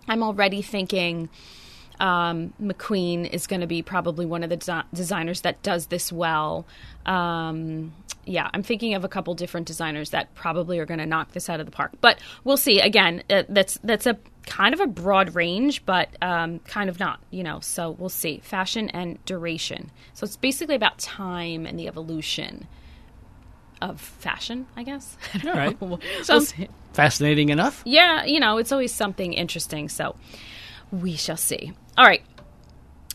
I'm 0.07 0.21
already 0.21 0.61
thinking 0.61 1.29
um, 1.99 2.53
McQueen 2.61 3.29
is 3.29 3.47
going 3.47 3.61
to 3.61 3.67
be 3.67 3.81
probably 3.81 4.25
one 4.25 4.43
of 4.43 4.49
the 4.49 4.57
desi- 4.57 4.85
designers 4.93 5.41
that 5.41 5.61
does 5.63 5.87
this 5.87 6.11
well. 6.11 6.65
Um, 7.05 7.93
yeah, 8.25 8.49
I'm 8.53 8.63
thinking 8.63 8.93
of 8.93 9.03
a 9.03 9.09
couple 9.09 9.33
different 9.33 9.67
designers 9.67 10.11
that 10.11 10.33
probably 10.35 10.79
are 10.79 10.85
going 10.85 10.99
to 10.99 11.05
knock 11.05 11.31
this 11.31 11.49
out 11.49 11.59
of 11.59 11.65
the 11.65 11.71
park. 11.71 11.91
But 11.99 12.19
we'll 12.43 12.57
see. 12.57 12.79
Again, 12.79 13.23
uh, 13.29 13.43
that's 13.49 13.79
that's 13.83 14.05
a 14.05 14.17
kind 14.49 14.73
of 14.73 14.79
a 14.79 14.87
broad 14.87 15.35
range, 15.35 15.85
but 15.85 16.09
um, 16.21 16.59
kind 16.59 16.89
of 16.89 16.99
not. 16.99 17.21
You 17.29 17.43
know, 17.43 17.59
so 17.61 17.91
we'll 17.91 18.09
see. 18.09 18.41
Fashion 18.43 18.89
and 18.89 19.23
duration. 19.25 19.91
So 20.13 20.25
it's 20.25 20.35
basically 20.35 20.75
about 20.75 20.97
time 20.97 21.65
and 21.65 21.79
the 21.79 21.87
evolution 21.87 22.67
of 23.81 24.01
fashion, 24.01 24.65
I 24.75 24.83
guess. 24.83 25.15
All 25.45 25.53
right. 25.53 25.79
We'll 25.79 26.01
fascinating 26.93 27.49
enough. 27.49 27.81
yeah, 27.85 28.25
you 28.25 28.39
know, 28.39 28.57
it's 28.57 28.71
always 28.71 28.93
something 28.93 29.33
interesting. 29.33 29.87
So 29.87 30.15
we 30.91 31.15
shall 31.15 31.37
see. 31.37 31.71
All 31.97 32.05
right. 32.05 32.23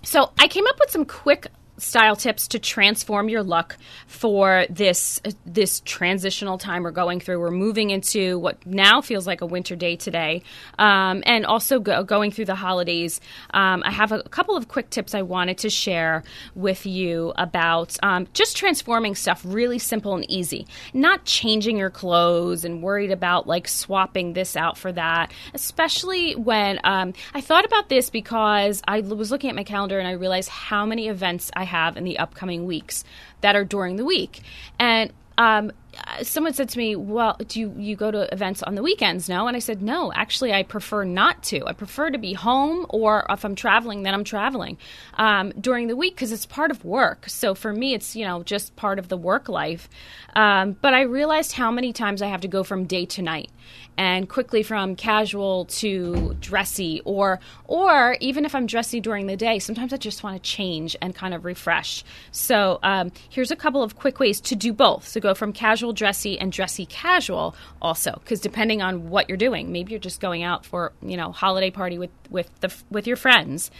So 0.02 0.32
I 0.38 0.48
came 0.48 0.66
up 0.66 0.78
with 0.78 0.90
some 0.90 1.04
quick 1.04 1.48
style 1.78 2.16
tips 2.16 2.48
to 2.48 2.58
transform 2.58 3.28
your 3.28 3.42
look 3.42 3.76
for 4.06 4.66
this 4.70 5.20
this 5.44 5.80
transitional 5.80 6.58
time 6.58 6.82
we're 6.82 6.90
going 6.90 7.20
through. 7.20 7.40
We're 7.40 7.50
moving 7.50 7.90
into 7.90 8.38
what 8.38 8.64
now 8.66 9.00
feels 9.00 9.26
like 9.26 9.40
a 9.40 9.46
winter 9.46 9.76
day 9.76 9.96
today, 9.96 10.42
um, 10.78 11.22
and 11.26 11.44
also 11.44 11.80
go, 11.80 12.02
going 12.04 12.30
through 12.30 12.46
the 12.46 12.54
holidays. 12.54 13.20
Um, 13.52 13.82
I 13.84 13.90
have 13.90 14.12
a 14.12 14.22
couple 14.24 14.56
of 14.56 14.68
quick 14.68 14.90
tips 14.90 15.14
I 15.14 15.22
wanted 15.22 15.58
to 15.58 15.70
share 15.70 16.22
with 16.54 16.86
you 16.86 17.32
about 17.36 17.96
um, 18.02 18.28
just 18.32 18.56
transforming 18.56 19.14
stuff 19.14 19.42
really 19.44 19.78
simple 19.78 20.14
and 20.14 20.28
easy, 20.30 20.66
not 20.92 21.24
changing 21.24 21.76
your 21.76 21.90
clothes 21.90 22.64
and 22.64 22.82
worried 22.82 23.10
about 23.10 23.46
like 23.46 23.68
swapping 23.68 24.32
this 24.32 24.56
out 24.56 24.78
for 24.78 24.92
that. 24.92 25.32
Especially 25.52 26.34
when 26.36 26.78
um, 26.84 27.12
I 27.34 27.40
thought 27.40 27.64
about 27.64 27.88
this 27.88 28.10
because 28.10 28.82
I 28.86 29.00
was 29.00 29.30
looking 29.30 29.50
at 29.50 29.56
my 29.56 29.64
calendar 29.64 29.98
and 29.98 30.06
I 30.06 30.12
realized 30.12 30.48
how 30.48 30.86
many 30.86 31.08
events 31.08 31.50
I 31.54 31.63
have 31.64 31.96
in 31.96 32.04
the 32.04 32.18
upcoming 32.18 32.66
weeks 32.66 33.04
that 33.40 33.56
are 33.56 33.64
during 33.64 33.96
the 33.96 34.04
week. 34.04 34.42
And 34.78 35.12
um, 35.38 35.72
someone 36.22 36.52
said 36.52 36.68
to 36.70 36.78
me, 36.78 36.96
"Well, 36.96 37.36
do 37.46 37.60
you, 37.60 37.74
you 37.76 37.96
go 37.96 38.10
to 38.10 38.32
events 38.32 38.62
on 38.62 38.74
the 38.74 38.82
weekends?" 38.82 39.28
No, 39.28 39.46
and 39.46 39.56
I 39.56 39.60
said, 39.60 39.82
"No, 39.82 40.12
actually, 40.12 40.52
I 40.52 40.62
prefer 40.62 41.04
not 41.04 41.42
to. 41.44 41.66
I 41.66 41.72
prefer 41.72 42.10
to 42.10 42.18
be 42.18 42.32
home, 42.32 42.86
or 42.90 43.26
if 43.28 43.44
I'm 43.44 43.54
traveling, 43.54 44.02
then 44.02 44.14
I'm 44.14 44.24
traveling 44.24 44.78
um, 45.14 45.52
during 45.60 45.88
the 45.88 45.96
week 45.96 46.14
because 46.14 46.32
it's 46.32 46.46
part 46.46 46.70
of 46.70 46.84
work. 46.84 47.28
So 47.28 47.54
for 47.54 47.72
me, 47.72 47.94
it's 47.94 48.16
you 48.16 48.24
know 48.24 48.42
just 48.42 48.76
part 48.76 48.98
of 48.98 49.08
the 49.08 49.16
work 49.16 49.48
life. 49.48 49.88
Um, 50.36 50.76
but 50.80 50.94
I 50.94 51.02
realized 51.02 51.52
how 51.52 51.70
many 51.70 51.92
times 51.92 52.22
I 52.22 52.26
have 52.28 52.40
to 52.40 52.48
go 52.48 52.64
from 52.64 52.84
day 52.86 53.06
to 53.06 53.22
night, 53.22 53.50
and 53.96 54.28
quickly 54.28 54.62
from 54.62 54.96
casual 54.96 55.66
to 55.66 56.36
dressy 56.40 57.00
or 57.04 57.40
or 57.66 58.16
even 58.20 58.44
if 58.44 58.54
I'm 58.54 58.66
dressy 58.66 59.00
during 59.00 59.26
the 59.26 59.36
day, 59.36 59.58
sometimes 59.58 59.92
I 59.92 59.96
just 59.96 60.22
want 60.22 60.42
to 60.42 60.42
change 60.42 60.96
and 61.00 61.14
kind 61.14 61.34
of 61.34 61.44
refresh. 61.44 62.04
So 62.30 62.78
um, 62.82 63.12
here's 63.28 63.50
a 63.50 63.56
couple 63.56 63.82
of 63.82 63.96
quick 63.96 64.18
ways 64.18 64.40
to 64.42 64.56
do 64.56 64.72
both. 64.72 65.06
So 65.06 65.20
go 65.20 65.34
from 65.34 65.52
casual 65.52 65.83
dressy 65.92 66.38
and 66.38 66.52
dressy 66.52 66.86
casual 66.86 67.54
also 67.80 68.12
because 68.22 68.40
depending 68.40 68.82
on 68.82 69.10
what 69.10 69.28
you're 69.28 69.38
doing, 69.38 69.72
maybe 69.72 69.90
you're 69.90 70.00
just 70.00 70.20
going 70.20 70.42
out 70.42 70.64
for 70.64 70.92
you 71.02 71.16
know 71.16 71.32
holiday 71.32 71.70
party 71.70 71.98
with 71.98 72.10
with 72.30 72.50
the 72.60 72.74
with 72.90 73.06
your 73.06 73.16
friends. 73.16 73.70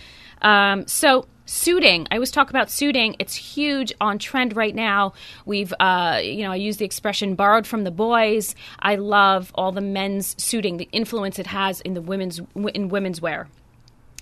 Um, 0.42 0.87
so 0.87 1.26
suiting 1.46 2.06
i 2.11 2.14
always 2.14 2.30
talk 2.30 2.49
about 2.49 2.70
suiting 2.70 3.14
it's 3.18 3.34
huge 3.34 3.92
on 4.00 4.18
trend 4.18 4.56
right 4.56 4.75
now 4.75 5.12
we've 5.44 5.75
uh, 5.78 6.18
you 6.23 6.42
know 6.42 6.52
i 6.52 6.56
use 6.56 6.78
the 6.78 6.87
expression 6.87 7.34
borrowed 7.34 7.66
from 7.66 7.84
the 7.84 7.90
boys 7.90 8.54
i 8.78 8.94
love 8.94 9.52
all 9.54 9.70
the 9.70 9.82
men's 9.82 10.34
suiting 10.42 10.78
the 10.78 10.88
influence 10.90 11.38
it 11.38 11.46
has 11.46 11.82
in 11.82 11.92
the 11.92 12.00
women's 12.00 12.40
in 12.73 12.88
women's 12.88 13.20
wear 13.20 13.46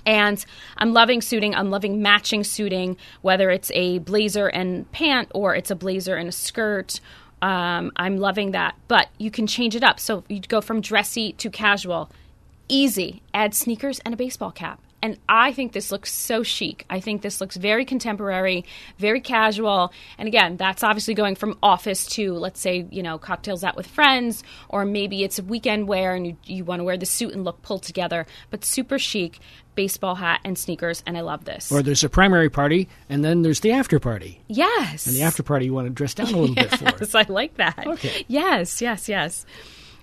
and 0.04 0.44
I'm 0.76 0.92
loving 0.92 1.20
suiting. 1.20 1.54
I'm 1.54 1.70
loving 1.70 2.02
matching 2.02 2.44
suiting, 2.44 2.96
whether 3.20 3.50
it's 3.50 3.70
a 3.74 3.98
blazer 3.98 4.48
and 4.48 4.90
pant 4.92 5.30
or 5.34 5.54
it's 5.54 5.70
a 5.70 5.76
blazer 5.76 6.16
and 6.16 6.28
a 6.28 6.32
skirt. 6.32 7.00
Um, 7.42 7.92
I'm 7.96 8.16
loving 8.16 8.52
that. 8.52 8.76
But 8.88 9.08
you 9.18 9.30
can 9.30 9.46
change 9.46 9.76
it 9.76 9.82
up. 9.82 10.00
So 10.00 10.24
you 10.28 10.40
go 10.40 10.62
from 10.62 10.80
dressy 10.80 11.32
to 11.34 11.50
casual. 11.50 12.10
Easy. 12.68 13.20
Add 13.34 13.54
sneakers 13.54 13.98
and 14.00 14.14
a 14.14 14.16
baseball 14.16 14.52
cap. 14.52 14.80
And 15.04 15.18
I 15.28 15.52
think 15.52 15.72
this 15.72 15.90
looks 15.90 16.12
so 16.12 16.44
chic. 16.44 16.86
I 16.88 17.00
think 17.00 17.22
this 17.22 17.40
looks 17.40 17.56
very 17.56 17.84
contemporary, 17.84 18.64
very 18.98 19.20
casual. 19.20 19.92
And 20.16 20.28
again, 20.28 20.56
that's 20.56 20.84
obviously 20.84 21.14
going 21.14 21.34
from 21.34 21.58
office 21.60 22.06
to, 22.14 22.34
let's 22.34 22.60
say, 22.60 22.86
you 22.88 23.02
know, 23.02 23.18
cocktails 23.18 23.64
out 23.64 23.76
with 23.76 23.88
friends, 23.88 24.44
or 24.68 24.84
maybe 24.84 25.24
it's 25.24 25.40
a 25.40 25.42
weekend 25.42 25.88
wear 25.88 26.14
and 26.14 26.28
you, 26.28 26.36
you 26.44 26.64
want 26.64 26.78
to 26.78 26.84
wear 26.84 26.96
the 26.96 27.04
suit 27.04 27.34
and 27.34 27.42
look 27.42 27.62
pulled 27.62 27.82
together, 27.82 28.28
but 28.50 28.64
super 28.64 28.96
chic, 28.96 29.40
baseball 29.74 30.14
hat 30.14 30.40
and 30.44 30.58
sneakers. 30.58 31.02
And 31.06 31.16
I 31.16 31.20
love 31.20 31.44
this. 31.44 31.70
Or 31.70 31.82
there's 31.82 32.04
a 32.04 32.08
primary 32.08 32.50
party 32.50 32.88
and 33.08 33.24
then 33.24 33.42
there's 33.42 33.60
the 33.60 33.72
after 33.72 33.98
party. 33.98 34.40
Yes. 34.48 35.06
And 35.06 35.16
the 35.16 35.22
after 35.22 35.42
party 35.42 35.66
you 35.66 35.74
want 35.74 35.86
to 35.86 35.90
dress 35.90 36.14
down 36.14 36.28
a 36.28 36.36
little 36.36 36.54
yes, 36.54 36.70
bit 36.70 36.78
for. 36.78 36.98
Yes, 37.04 37.14
I 37.14 37.26
like 37.28 37.56
that. 37.56 37.86
Okay. 37.86 38.24
Yes, 38.28 38.80
yes, 38.80 39.08
yes. 39.08 39.46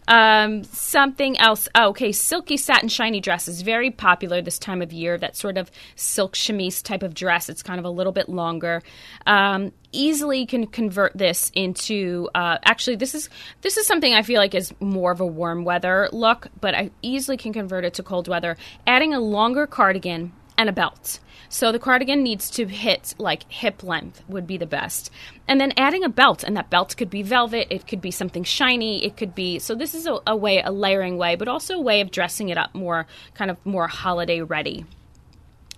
Um, 0.09 0.63
something 0.63 1.37
else. 1.37 1.69
Oh, 1.75 1.89
okay, 1.89 2.11
silky 2.11 2.57
satin 2.57 2.89
shiny 2.89 3.21
dress 3.21 3.47
is 3.47 3.61
very 3.61 3.91
popular 3.91 4.41
this 4.41 4.57
time 4.57 4.81
of 4.81 4.91
year. 4.91 5.19
That 5.19 5.37
sort 5.37 5.57
of 5.57 5.69
silk 5.95 6.35
chemise 6.35 6.81
type 6.81 7.03
of 7.03 7.13
dress. 7.13 7.47
It's 7.47 7.61
kind 7.61 7.79
of 7.79 7.85
a 7.85 7.89
little 7.91 8.11
bit 8.11 8.27
longer. 8.27 8.81
Um, 9.27 9.71
easily 9.91 10.47
can 10.47 10.65
convert 10.65 11.15
this 11.15 11.51
into. 11.53 12.27
Uh, 12.33 12.57
actually, 12.65 12.95
this 12.95 13.13
is 13.13 13.29
this 13.61 13.77
is 13.77 13.85
something 13.85 14.13
I 14.13 14.23
feel 14.23 14.39
like 14.39 14.55
is 14.55 14.73
more 14.79 15.11
of 15.11 15.21
a 15.21 15.27
warm 15.27 15.63
weather 15.63 16.09
look, 16.11 16.47
but 16.59 16.73
I 16.73 16.89
easily 17.03 17.37
can 17.37 17.53
convert 17.53 17.85
it 17.85 17.93
to 17.95 18.03
cold 18.03 18.27
weather. 18.27 18.57
Adding 18.87 19.13
a 19.13 19.19
longer 19.19 19.67
cardigan 19.67 20.33
and 20.59 20.69
a 20.69 20.73
belt. 20.73 21.19
So 21.47 21.71
the 21.71 21.79
cardigan 21.79 22.21
needs 22.21 22.51
to 22.51 22.67
hit 22.67 23.15
like 23.17 23.49
hip 23.51 23.81
length 23.81 24.21
would 24.27 24.45
be 24.45 24.57
the 24.57 24.67
best. 24.67 25.09
And 25.47 25.59
then 25.59 25.73
adding 25.77 26.03
a 26.03 26.09
belt, 26.09 26.43
and 26.43 26.55
that 26.55 26.69
belt 26.69 26.95
could 26.97 27.09
be 27.09 27.23
velvet, 27.23 27.67
it 27.71 27.87
could 27.87 28.01
be 28.01 28.11
something 28.11 28.43
shiny, 28.43 29.03
it 29.03 29.17
could 29.17 29.33
be. 29.33 29.57
So 29.57 29.73
this 29.73 29.95
is 29.95 30.05
a, 30.05 30.19
a 30.27 30.35
way, 30.35 30.61
a 30.61 30.71
layering 30.71 31.17
way, 31.17 31.35
but 31.35 31.47
also 31.47 31.75
a 31.75 31.81
way 31.81 32.01
of 32.01 32.11
dressing 32.11 32.49
it 32.49 32.57
up 32.57 32.75
more, 32.75 33.07
kind 33.33 33.49
of 33.49 33.57
more 33.65 33.87
holiday 33.87 34.41
ready. 34.41 34.85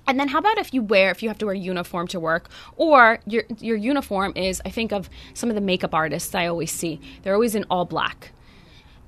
And 0.08 0.20
then 0.20 0.28
how 0.28 0.40
about 0.40 0.58
if 0.58 0.74
you 0.74 0.82
wear 0.82 1.12
if 1.12 1.22
you 1.22 1.30
have 1.30 1.38
to 1.38 1.46
wear 1.46 1.54
uniform 1.54 2.08
to 2.08 2.20
work 2.20 2.50
or 2.76 3.20
your 3.28 3.44
your 3.60 3.78
uniform 3.78 4.34
is 4.36 4.62
I 4.66 4.70
think 4.70 4.92
of 4.92 5.10
some 5.36 5.50
of 5.50 5.56
the 5.56 5.62
makeup 5.62 5.94
artists 5.94 6.34
I 6.34 6.48
always 6.48 6.72
see. 6.72 7.00
They're 7.22 7.36
always 7.36 7.54
in 7.54 7.66
all 7.70 7.86
black 7.86 8.32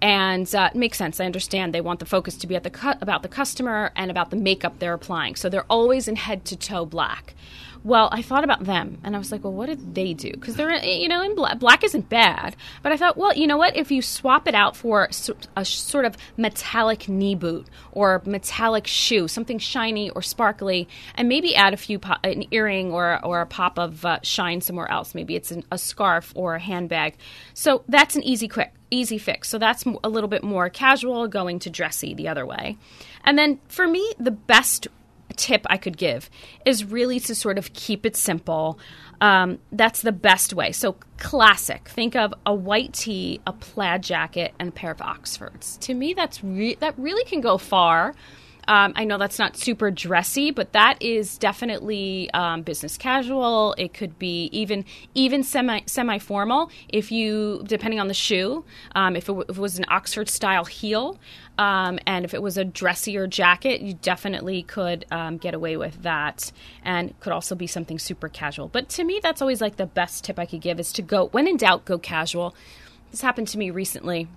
and 0.04 0.54
uh, 0.54 0.70
it 0.70 0.78
makes 0.78 0.98
sense. 0.98 1.22
I 1.22 1.26
understand 1.26 1.74
they 1.74 1.80
want 1.80 2.02
the 2.02 2.06
focus 2.06 2.36
to 2.40 2.46
be 2.46 2.58
at 2.58 2.64
the 2.64 2.70
cu- 2.70 3.00
about 3.00 3.24
the 3.24 3.30
customer 3.30 3.94
and 3.96 4.12
about 4.12 4.32
the 4.32 4.36
makeup 4.36 4.80
they're 4.80 4.94
applying. 4.94 5.36
So 5.36 5.48
they're 5.48 5.66
always 5.70 6.10
in 6.10 6.18
head 6.18 6.44
to 6.46 6.58
toe 6.58 6.86
black. 6.86 7.34
Well, 7.84 8.08
I 8.14 8.22
thought 8.22 8.46
about 8.46 8.64
them 8.64 9.00
and 9.04 9.14
I 9.14 9.20
was 9.20 9.32
like, 9.32 9.44
well, 9.44 9.52
what 9.52 9.66
did 9.66 9.94
they 9.94 10.14
do? 10.14 10.32
Because 10.32 10.56
they're, 10.56 10.84
you 10.86 11.10
know, 11.10 11.22
in 11.22 11.36
black, 11.36 11.60
black 11.60 11.84
isn't 11.84 12.08
bad. 12.08 12.56
But 12.82 12.94
I 12.94 12.98
thought, 12.98 13.18
well, 13.18 13.34
you 13.34 13.46
know 13.46 13.58
what? 13.58 13.76
If 13.76 13.92
you 13.92 14.02
swap 14.02 14.48
it 14.48 14.56
out 14.56 14.78
for 14.78 15.10
a 15.58 15.66
sort 15.66 16.06
of 16.06 16.16
metallic 16.38 17.10
knee 17.10 17.36
boot 17.36 17.68
or 17.92 18.22
metallic 18.26 18.88
shoe, 18.88 19.28
something 19.28 19.60
shiny 19.60 20.10
or 20.12 20.22
sparkly, 20.22 20.88
and 21.16 21.28
maybe 21.28 21.56
add 21.56 21.74
a 21.74 21.78
few 21.78 22.00
an 22.24 22.46
earring 22.52 22.92
or 22.92 23.24
or 23.24 23.42
a 23.42 23.46
pop 23.46 23.78
of 23.78 24.06
uh, 24.06 24.20
shine 24.24 24.62
somewhere 24.62 24.90
else. 24.90 25.14
Maybe 25.14 25.36
it's 25.36 25.52
an, 25.52 25.64
a 25.72 25.78
scarf 25.78 26.32
or 26.36 26.56
a 26.56 26.60
handbag. 26.60 27.16
So 27.54 27.84
that's 27.90 28.16
an 28.16 28.24
easy 28.24 28.48
quick 28.48 28.74
easy 28.92 29.18
fix. 29.18 29.50
So 29.50 29.58
that's 29.58 29.84
a 30.04 30.10
little 30.10 30.30
bit 30.30 30.44
more 30.44 30.70
casual, 30.70 31.28
going 31.28 31.60
to 31.60 31.70
dressy 31.70 32.14
the 32.14 32.28
other 32.28 32.46
way. 32.46 32.78
And 33.24 33.38
then 33.38 33.60
for 33.68 33.88
me, 33.88 34.14
the 34.20 34.32
best 34.32 34.88
tip 35.36 35.66
I 35.70 35.78
could 35.78 35.98
give 35.98 36.30
is 36.66 36.86
really 36.86 37.20
to 37.22 37.36
sort 37.36 37.58
of 37.58 37.74
keep 37.74 38.06
it 38.06 38.16
simple. 38.16 38.80
Um, 39.22 39.60
that's 39.72 40.02
the 40.02 40.12
best 40.12 40.54
way. 40.54 40.72
So, 40.72 40.98
classic. 41.18 41.88
Think 41.88 42.16
of 42.16 42.34
a 42.46 42.54
white 42.54 42.94
tee, 42.94 43.40
a 43.48 43.54
plaid 43.54 44.04
jacket, 44.04 44.54
and 44.60 44.70
a 44.70 44.72
pair 44.72 44.92
of 44.92 45.02
Oxfords. 45.02 45.78
To 45.78 45.94
me, 45.94 46.14
that's 46.14 46.44
re- 46.44 46.76
that 46.76 46.98
really 46.98 47.24
can 47.26 47.42
go 47.42 47.58
far. 47.58 48.16
Um, 48.68 48.94
I 48.96 49.04
know 49.04 49.18
that's 49.18 49.40
not 49.40 49.58
super 49.58 49.92
dressy, 49.92 50.52
but 50.52 50.74
that 50.74 51.02
is 51.02 51.38
definitely 51.38 52.32
um, 52.34 52.62
business 52.62 52.98
casual. 52.98 53.76
It 53.78 53.94
could 53.94 54.18
be 54.18 54.50
even 54.52 54.86
even 55.14 55.44
semi 55.44 55.82
semi 55.86 56.18
formal 56.20 56.70
if 56.90 57.12
you 57.12 57.64
depending 57.66 58.00
on 58.00 58.08
the 58.08 58.14
shoe. 58.14 58.64
Um, 58.96 59.16
if, 59.16 59.24
it 59.24 59.28
w- 59.28 59.46
if, 59.50 59.58
it 59.58 59.62
was 59.62 59.78
an 59.78 59.86
Oxford 59.90 60.30
style 60.30 60.66
heel, 60.66 61.20
um, 61.58 62.00
and 62.08 62.26
if 62.26 62.34
it 62.34 62.42
was 62.42 62.58
a 62.58 62.64
dressier 62.66 63.28
jacket, 63.28 63.82
you 63.82 63.94
definitely 63.94 64.64
could 64.64 65.06
um, 65.12 65.38
get 65.38 65.54
away 65.54 65.78
with 65.78 66.04
that, 66.04 66.52
and 66.84 67.20
could 67.20 67.34
also 67.34 67.56
be 67.56 67.68
something 67.68 68.00
super 68.00 68.30
casual. 68.30 68.68
But 68.70 68.90
to 68.90 69.04
me, 69.04 69.20
that's 69.22 69.42
always 69.42 69.62
like 69.62 69.76
the 69.76 69.86
best 69.86 70.24
tip 70.24 70.40
I 70.40 70.46
could 70.46 70.62
give 70.62 70.80
is 70.80 70.94
to 70.94 71.02
go 71.02 71.28
when 71.28 71.48
in 71.48 71.58
doubt, 71.58 71.86
go 71.86 71.98
casual. 71.98 72.56
This 73.12 73.22
happened 73.22 73.48
to 73.50 73.58
me 73.60 73.70
recently. 73.70 74.28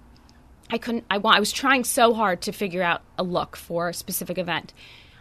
I 0.70 0.78
couldn't. 0.78 1.04
I 1.10 1.18
want. 1.18 1.36
I 1.36 1.40
was 1.40 1.52
trying 1.52 1.84
so 1.84 2.12
hard 2.14 2.42
to 2.42 2.52
figure 2.52 2.82
out 2.82 3.02
a 3.18 3.22
look 3.22 3.56
for 3.56 3.88
a 3.88 3.94
specific 3.94 4.38
event. 4.38 4.72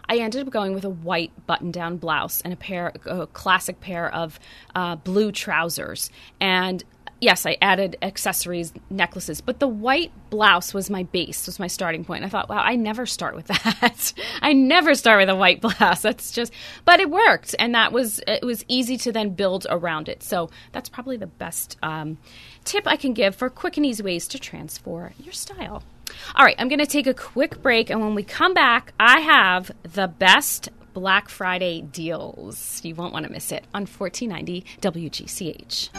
I 0.07 0.17
ended 0.17 0.45
up 0.45 0.53
going 0.53 0.73
with 0.73 0.85
a 0.85 0.89
white 0.89 1.31
button-down 1.47 1.97
blouse 1.97 2.41
and 2.41 2.53
a 2.53 2.55
pair, 2.55 2.93
a 3.05 3.25
classic 3.27 3.79
pair 3.79 4.13
of 4.13 4.39
uh, 4.75 4.95
blue 4.97 5.31
trousers. 5.31 6.11
And 6.39 6.83
yes, 7.21 7.45
I 7.45 7.57
added 7.61 7.97
accessories, 8.01 8.73
necklaces, 8.89 9.41
but 9.41 9.59
the 9.59 9.67
white 9.67 10.11
blouse 10.29 10.73
was 10.73 10.89
my 10.89 11.03
base, 11.03 11.47
was 11.47 11.59
my 11.59 11.67
starting 11.67 12.05
point. 12.05 12.23
I 12.23 12.29
thought, 12.29 12.49
wow, 12.49 12.59
I 12.59 12.75
never 12.75 13.05
start 13.05 13.35
with 13.35 13.47
that. 13.47 14.13
I 14.41 14.53
never 14.53 14.93
start 14.95 15.21
with 15.21 15.29
a 15.29 15.35
white 15.35 15.61
blouse. 15.79 16.01
That's 16.01 16.31
just, 16.31 16.53
but 16.83 16.99
it 16.99 17.09
worked, 17.09 17.55
and 17.57 17.73
that 17.73 17.91
was 17.91 18.19
it 18.27 18.43
was 18.43 18.63
easy 18.67 18.97
to 18.97 19.11
then 19.11 19.31
build 19.31 19.65
around 19.69 20.09
it. 20.09 20.23
So 20.23 20.49
that's 20.71 20.89
probably 20.89 21.17
the 21.17 21.27
best 21.27 21.77
um, 21.81 22.17
tip 22.65 22.87
I 22.87 22.97
can 22.97 23.13
give 23.13 23.35
for 23.35 23.49
quick 23.49 23.77
and 23.77 23.85
easy 23.85 24.03
ways 24.03 24.27
to 24.29 24.39
transform 24.39 25.13
your 25.19 25.33
style. 25.33 25.83
All 26.35 26.45
right, 26.45 26.55
I'm 26.59 26.67
going 26.67 26.79
to 26.79 26.85
take 26.85 27.07
a 27.07 27.13
quick 27.13 27.61
break, 27.61 27.89
and 27.89 28.01
when 28.01 28.15
we 28.15 28.23
come 28.23 28.53
back, 28.53 28.93
I 28.99 29.21
have 29.21 29.71
the 29.83 30.07
best 30.07 30.69
Black 30.93 31.29
Friday 31.29 31.81
deals. 31.81 32.81
You 32.83 32.95
won't 32.95 33.13
want 33.13 33.25
to 33.25 33.31
miss 33.31 33.51
it 33.51 33.65
on 33.73 33.85
1490 33.85 34.65
WGCH. 34.81 35.89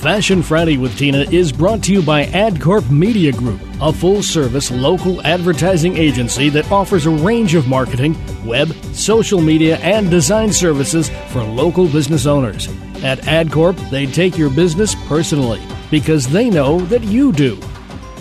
Fashion 0.00 0.42
Friday 0.42 0.78
with 0.78 0.96
Tina 0.96 1.18
is 1.30 1.52
brought 1.52 1.82
to 1.84 1.92
you 1.92 2.00
by 2.00 2.24
AdCorp 2.24 2.90
Media 2.90 3.32
Group, 3.32 3.60
a 3.82 3.92
full 3.92 4.22
service 4.22 4.70
local 4.70 5.20
advertising 5.26 5.98
agency 5.98 6.48
that 6.48 6.72
offers 6.72 7.04
a 7.04 7.10
range 7.10 7.54
of 7.54 7.68
marketing, 7.68 8.16
web, 8.46 8.72
social 8.94 9.42
media, 9.42 9.76
and 9.80 10.10
design 10.10 10.54
services 10.54 11.10
for 11.28 11.42
local 11.42 11.86
business 11.86 12.24
owners. 12.24 12.66
At 13.02 13.20
AdCorp, 13.20 13.90
they 13.90 14.04
take 14.04 14.36
your 14.36 14.50
business 14.50 14.94
personally 15.06 15.62
because 15.90 16.26
they 16.28 16.50
know 16.50 16.80
that 16.86 17.02
you 17.02 17.32
do. 17.32 17.58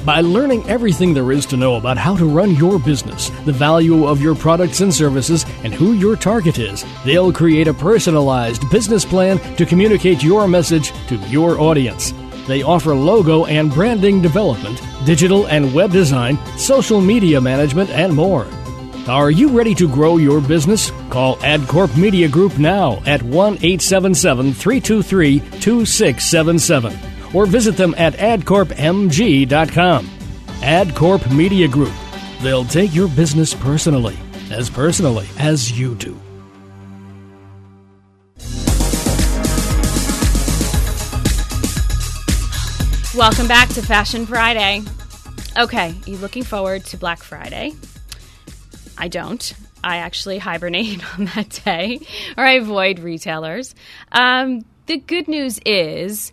By 0.05 0.21
learning 0.21 0.67
everything 0.69 1.13
there 1.13 1.33
is 1.33 1.45
to 1.48 1.57
know 1.57 1.75
about 1.75 1.98
how 1.98 2.15
to 2.15 2.25
run 2.25 2.55
your 2.55 2.79
business, 2.79 3.29
the 3.43 3.51
value 3.51 4.07
of 4.07 4.21
your 4.21 4.36
products 4.36 4.79
and 4.79 4.93
services, 4.93 5.45
and 5.65 5.74
who 5.74 5.91
your 5.91 6.15
target 6.15 6.57
is, 6.57 6.86
they'll 7.03 7.33
create 7.33 7.67
a 7.67 7.74
personalized 7.74 8.69
business 8.71 9.03
plan 9.03 9.38
to 9.57 9.65
communicate 9.65 10.24
your 10.24 10.48
message 10.48 10.93
to 11.09 11.15
your 11.27 11.59
audience. 11.59 12.13
They 12.48 12.63
offer 12.63 12.95
logo 12.95 13.45
and 13.45 13.71
branding 13.71 14.21
development, 14.21 14.81
digital 15.05 15.48
and 15.48 15.74
web 15.74 15.91
design, 15.91 16.39
social 16.57 17.01
media 17.01 17.41
management, 17.41 17.89
and 17.89 18.13
more. 18.13 18.48
Are 19.08 19.32
you 19.32 19.50
ready 19.50 19.74
to 19.75 19.88
grow 19.88 20.18
your 20.18 20.39
business? 20.39 20.91
Call 21.10 21.38
AdCorp 21.38 21.98
Media 21.98 22.27
Group 22.27 22.60
now 22.60 23.01
at 23.08 23.24
1 23.24 23.53
877 23.56 24.53
323 24.53 25.39
2677 25.39 26.96
or 27.34 27.46
visit 27.48 27.75
them 27.75 27.96
at 27.98 28.13
adcorpmg.com. 28.13 30.06
AdCorp 30.62 31.36
Media 31.36 31.68
Group. 31.68 31.94
They'll 32.41 32.65
take 32.65 32.94
your 32.94 33.08
business 33.08 33.53
personally, 33.53 34.18
as 34.51 34.70
personally 34.70 35.27
as 35.39 35.77
you 35.77 35.96
do. 35.96 36.20
Welcome 43.15 43.48
back 43.48 43.70
to 43.70 43.82
Fashion 43.82 44.25
Friday. 44.25 44.82
Okay, 45.58 45.96
you 46.06 46.15
looking 46.18 46.44
forward 46.44 46.86
to 46.86 46.98
Black 46.98 47.24
Friday? 47.24 47.74
I 49.00 49.08
don't. 49.08 49.53
I 49.84 49.98
actually 49.98 50.38
hibernate 50.50 51.03
on 51.18 51.25
that 51.36 51.62
day, 51.65 52.00
or 52.38 52.46
I 52.46 52.51
avoid 52.53 53.00
retailers. 53.00 53.74
Um, 54.12 54.65
the 54.86 54.98
good 54.98 55.27
news 55.27 55.60
is 55.65 56.32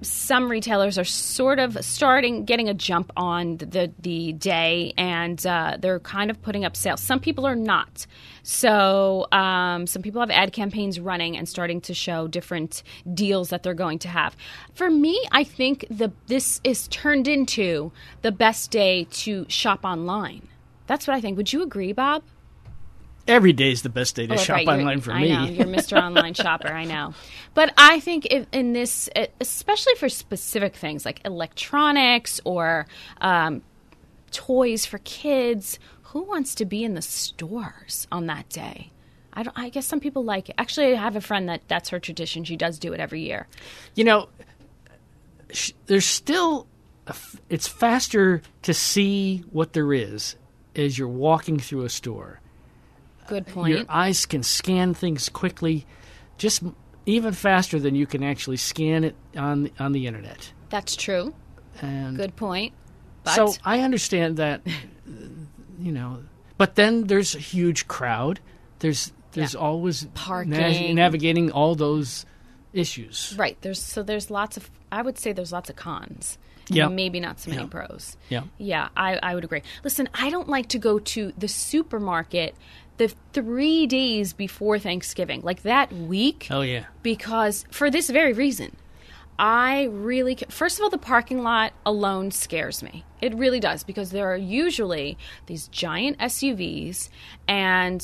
some 0.00 0.48
retailers 0.48 0.96
are 0.96 1.04
sort 1.04 1.58
of 1.58 1.76
starting 1.84 2.44
getting 2.44 2.68
a 2.68 2.74
jump 2.74 3.10
on 3.16 3.56
the 3.56 3.92
the 3.98 4.32
day 4.34 4.92
and 4.96 5.44
uh, 5.44 5.76
they're 5.80 5.98
kind 6.00 6.30
of 6.30 6.40
putting 6.40 6.64
up 6.64 6.76
sales 6.76 7.00
some 7.00 7.18
people 7.18 7.44
are 7.46 7.56
not 7.56 8.06
so 8.44 9.26
um, 9.32 9.86
some 9.86 10.02
people 10.02 10.20
have 10.20 10.30
ad 10.30 10.52
campaigns 10.52 11.00
running 11.00 11.36
and 11.36 11.48
starting 11.48 11.80
to 11.80 11.94
show 11.94 12.28
different 12.28 12.82
deals 13.12 13.50
that 13.50 13.62
they're 13.64 13.74
going 13.74 13.98
to 13.98 14.08
have 14.08 14.36
for 14.74 14.88
me 14.88 15.20
i 15.32 15.42
think 15.42 15.84
the 15.90 16.12
this 16.28 16.60
is 16.62 16.86
turned 16.88 17.26
into 17.26 17.90
the 18.22 18.30
best 18.30 18.70
day 18.70 19.04
to 19.10 19.44
shop 19.48 19.84
online 19.84 20.46
that's 20.88 21.06
what 21.06 21.14
i 21.16 21.20
think 21.20 21.36
would 21.36 21.52
you 21.52 21.62
agree 21.62 21.92
bob 21.92 22.24
Every 23.28 23.52
day 23.52 23.70
is 23.72 23.82
the 23.82 23.90
best 23.90 24.16
day 24.16 24.26
to 24.26 24.32
Oh, 24.32 24.36
shop 24.38 24.54
right, 24.56 24.64
you're- 24.66 24.78
online 24.80 25.00
for 25.02 25.12
I 25.12 25.20
me. 25.20 25.28
know 25.28 25.44
you're 25.44 25.66
Mr. 25.66 26.00
Online 26.02 26.32
Shopper. 26.32 26.68
I 26.68 26.84
know, 26.86 27.12
but 27.52 27.74
I 27.76 28.00
think 28.00 28.24
if, 28.30 28.46
in 28.52 28.72
this, 28.72 29.10
especially 29.38 29.94
for 29.96 30.08
specific 30.08 30.74
things 30.74 31.04
like 31.04 31.20
electronics 31.26 32.40
or 32.46 32.86
um, 33.20 33.60
toys 34.30 34.86
for 34.86 34.96
kids, 35.00 35.78
who 36.04 36.22
wants 36.22 36.54
to 36.54 36.64
be 36.64 36.82
in 36.84 36.94
the 36.94 37.02
stores 37.02 38.06
on 38.10 38.28
that 38.28 38.48
day? 38.48 38.92
I, 39.34 39.42
don't, 39.42 39.58
I 39.58 39.68
guess 39.68 39.84
some 39.84 40.00
people 40.00 40.24
like 40.24 40.48
it. 40.48 40.54
Actually, 40.56 40.94
I 40.94 40.98
have 40.98 41.14
a 41.14 41.20
friend 41.20 41.50
that 41.50 41.60
that's 41.68 41.90
her 41.90 42.00
tradition. 42.00 42.44
She 42.44 42.56
does 42.56 42.78
do 42.78 42.94
it 42.94 42.98
every 42.98 43.20
year. 43.20 43.46
you 43.94 44.04
know, 44.04 44.30
sh- 45.52 45.72
there's 45.84 46.06
still, 46.06 46.66
a 47.06 47.10
f- 47.10 47.36
it's 47.50 47.68
faster 47.68 48.40
to 48.62 48.72
see 48.72 49.44
what 49.50 49.74
there 49.74 49.92
is 49.92 50.36
as 50.78 50.98
you're 50.98 51.08
walking 51.08 51.58
through 51.58 51.84
a 51.84 51.88
store. 51.88 52.40
Good 53.26 53.48
uh, 53.48 53.52
point. 53.52 53.74
Your 53.76 53.84
eyes 53.88 54.24
can 54.26 54.42
scan 54.42 54.94
things 54.94 55.28
quickly, 55.28 55.86
just 56.38 56.62
even 57.06 57.32
faster 57.34 57.78
than 57.78 57.94
you 57.94 58.06
can 58.06 58.22
actually 58.22 58.56
scan 58.56 59.04
it 59.04 59.16
on 59.36 59.70
on 59.78 59.92
the 59.92 60.06
internet. 60.06 60.52
that's 60.70 60.96
true. 60.96 61.34
And 61.80 62.16
Good 62.16 62.34
point. 62.36 62.72
But 63.24 63.34
so 63.34 63.54
I 63.64 63.80
understand 63.80 64.36
that, 64.38 64.62
you 65.80 65.92
know, 65.92 66.22
but 66.56 66.74
then 66.74 67.06
there's 67.06 67.34
a 67.34 67.38
huge 67.38 67.86
crowd. 67.88 68.40
There's 68.80 69.12
there's 69.32 69.54
Yeah. 69.54 69.60
always 69.60 70.06
Parking. 70.14 70.94
navigating 70.94 71.50
all 71.52 71.74
those 71.74 72.24
issues. 72.72 73.34
right 73.38 73.56
there's 73.62 73.80
so 73.80 74.02
there's 74.02 74.30
lots 74.30 74.56
of 74.56 74.70
I 74.92 75.02
would 75.02 75.18
say 75.18 75.32
there's 75.32 75.52
lots 75.52 75.70
of 75.70 75.76
cons. 75.76 76.38
Yeah. 76.70 76.88
Maybe 76.88 77.20
not 77.20 77.40
so 77.40 77.50
many 77.50 77.62
Yeah. 77.62 77.68
pros. 77.68 78.16
Yeah. 78.28 78.42
Yeah, 78.58 78.88
I, 78.96 79.18
I 79.22 79.34
would 79.34 79.44
agree. 79.44 79.62
Listen, 79.84 80.08
I 80.14 80.30
don't 80.30 80.48
like 80.48 80.68
to 80.68 80.78
go 80.78 80.98
to 80.98 81.32
the 81.38 81.48
supermarket 81.48 82.54
the 82.98 83.12
three 83.32 83.86
days 83.86 84.32
before 84.32 84.78
Thanksgiving, 84.78 85.40
like 85.42 85.62
that 85.62 85.92
week, 85.92 86.48
Oh 86.50 86.62
yeah. 86.62 86.84
because 87.02 87.64
for 87.70 87.90
this 87.90 88.10
very 88.10 88.32
reason. 88.32 88.76
I 89.40 89.84
really, 89.92 90.36
first 90.48 90.78
of 90.78 90.82
all, 90.82 90.90
the 90.90 90.98
parking 90.98 91.44
lot 91.44 91.72
alone 91.86 92.32
scares 92.32 92.82
me. 92.82 93.04
It 93.20 93.34
really 93.36 93.60
does 93.60 93.84
because 93.84 94.10
there 94.10 94.26
are 94.32 94.36
usually 94.36 95.16
these 95.46 95.68
giant 95.68 96.18
SUVs, 96.18 97.08
and 97.46 98.02